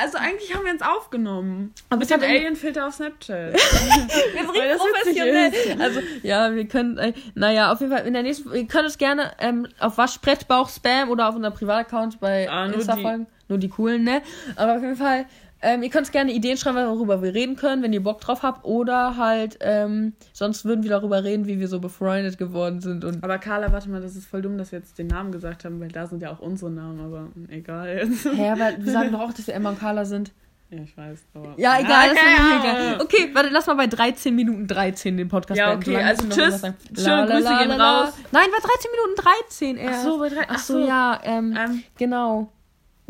Also 0.02 0.18
eigentlich 0.18 0.54
haben 0.56 0.66
wir 0.66 0.72
uns 0.72 0.82
aufgenommen. 0.82 1.74
Aber 1.90 2.00
Mit 2.00 2.10
dem 2.10 2.22
Alien-Filter 2.24 2.88
auf 2.88 2.96
Snapchat. 2.96 3.54
Wir 3.54 3.60
sind 3.60 4.10
witzig 4.54 4.78
professionell. 4.78 5.52
Also, 5.82 6.00
ja, 6.24 6.54
wir 6.56 6.68
können, 6.68 6.98
äh, 6.98 7.14
naja, 7.36 7.72
auf 7.72 7.80
jeden 7.82 7.92
Fall 7.96 8.08
in 8.08 8.14
der 8.14 8.24
nächsten, 8.24 8.52
ihr 8.54 8.66
könnt 8.68 8.88
es 8.88 8.98
gerne 8.98 9.32
ähm, 9.40 9.68
auf 9.80 9.98
Waschbrettbauch 9.98 10.70
Spam 10.70 11.10
oder 11.10 11.30
auf 11.30 11.36
unserem 11.36 11.54
Privataccount 11.54 12.20
bei 12.20 12.50
Ah, 12.50 12.66
Insta 12.66 12.96
die- 12.96 13.02
folgen. 13.04 13.28
Nur 13.48 13.58
die 13.58 13.70
coolen, 13.70 14.04
ne? 14.04 14.22
Aber 14.56 14.76
auf 14.76 14.82
jeden 14.82 14.96
Fall, 14.96 15.26
ähm, 15.62 15.84
ihr 15.84 15.90
könnt 15.90 16.12
gerne 16.12 16.32
Ideen 16.32 16.58
schreiben, 16.58 16.78
worüber 16.88 17.22
wir 17.22 17.34
reden 17.34 17.56
können, 17.56 17.82
wenn 17.84 17.92
ihr 17.94 18.02
Bock 18.04 18.22
drauf 18.22 18.44
habt. 18.44 18.66
Oder 18.66 19.18
halt, 19.18 19.58
ähm, 19.62 20.14
sonst 20.34 20.66
würden 20.66 20.84
wir 20.84 20.90
darüber 20.90 21.24
reden, 21.24 21.48
wie 21.48 21.60
wir 21.60 21.68
so 21.68 21.80
befreundet 21.80 22.38
geworden 22.38 22.82
sind 22.82 23.04
und 23.04 23.24
Aber 23.24 23.38
Carla, 23.40 23.72
warte 23.72 23.90
mal, 23.90 24.02
das 24.02 24.16
ist 24.16 24.26
voll 24.28 24.42
dumm, 24.42 24.58
dass 24.58 24.72
wir 24.72 24.80
jetzt 24.80 24.98
den 24.98 25.08
Namen 25.08 25.32
gesagt 25.32 25.66
haben, 25.66 25.80
weil 25.80 25.90
da 25.90 26.08
sind 26.08 26.22
ja 26.22 26.32
auch 26.32 26.40
unsere 26.40 26.72
Namen, 26.72 27.00
aber 27.00 27.28
egal. 27.50 28.08
Hä, 28.36 28.50
aber 28.50 28.72
wir 28.78 28.92
sagen 28.92 29.12
doch 29.12 29.22
auch, 29.22 29.34
dass 29.34 29.48
wir 29.48 29.54
Emma 29.54 29.70
und 29.70 29.80
Carla 29.80 30.06
sind. 30.06 30.32
Ja, 30.72 30.84
ich 30.84 30.96
weiß, 30.96 31.20
aber. 31.34 31.56
Ja, 31.58 31.80
egal, 31.80 32.10
das 32.10 32.18
ist 32.20 32.24
mir 32.24 32.60
egal. 32.60 33.02
Okay, 33.02 33.30
warte, 33.34 33.50
lass 33.50 33.66
mal 33.66 33.74
bei 33.74 33.88
13 33.88 34.36
Minuten 34.36 34.68
13 34.68 35.18
den 35.18 35.28
Podcast 35.28 35.58
Ja, 35.58 35.74
okay, 35.74 35.98
also 35.98 36.28
tschüss. 36.30 36.62
Schöne 36.62 37.26
Grüße 37.26 37.58
gehen 37.58 37.72
raus. 37.72 38.14
Nein, 38.32 38.48
bei 38.52 38.68
13 38.68 38.92
Minuten 38.92 39.22
13 39.50 39.78
erst. 39.78 40.00
Ach 40.00 40.04
so, 40.04 40.20
bei 40.20 40.30
drei- 40.30 40.42
Ach 40.48 40.54
ach 40.56 40.60
so, 40.60 40.74
so. 40.82 40.88
ja, 40.88 41.20
ähm, 41.24 41.58
Ähm, 41.58 41.84
genau. 41.98 42.52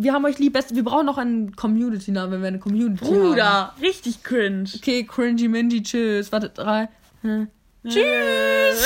Wir 0.01 0.13
haben 0.13 0.23
euch 0.23 0.39
lieb. 0.39 0.53
Best 0.53 0.73
wir 0.73 0.83
brauchen 0.83 1.05
noch 1.05 1.17
einen 1.17 1.57
Community-Namen, 1.57 2.31
wenn 2.31 2.41
wir 2.41 2.47
eine 2.47 2.59
Community 2.59 3.03
haben. 3.03 3.13
Bruder, 3.13 3.73
richtig 3.81 4.23
cringe. 4.23 4.69
Okay, 4.73 5.03
cringy 5.03 5.49
mingy, 5.49 5.83
tschüss. 5.83 6.31
Warte, 6.31 6.49
drei. 6.49 6.87
Hm. 7.21 7.49
Tschüss. 7.85 8.77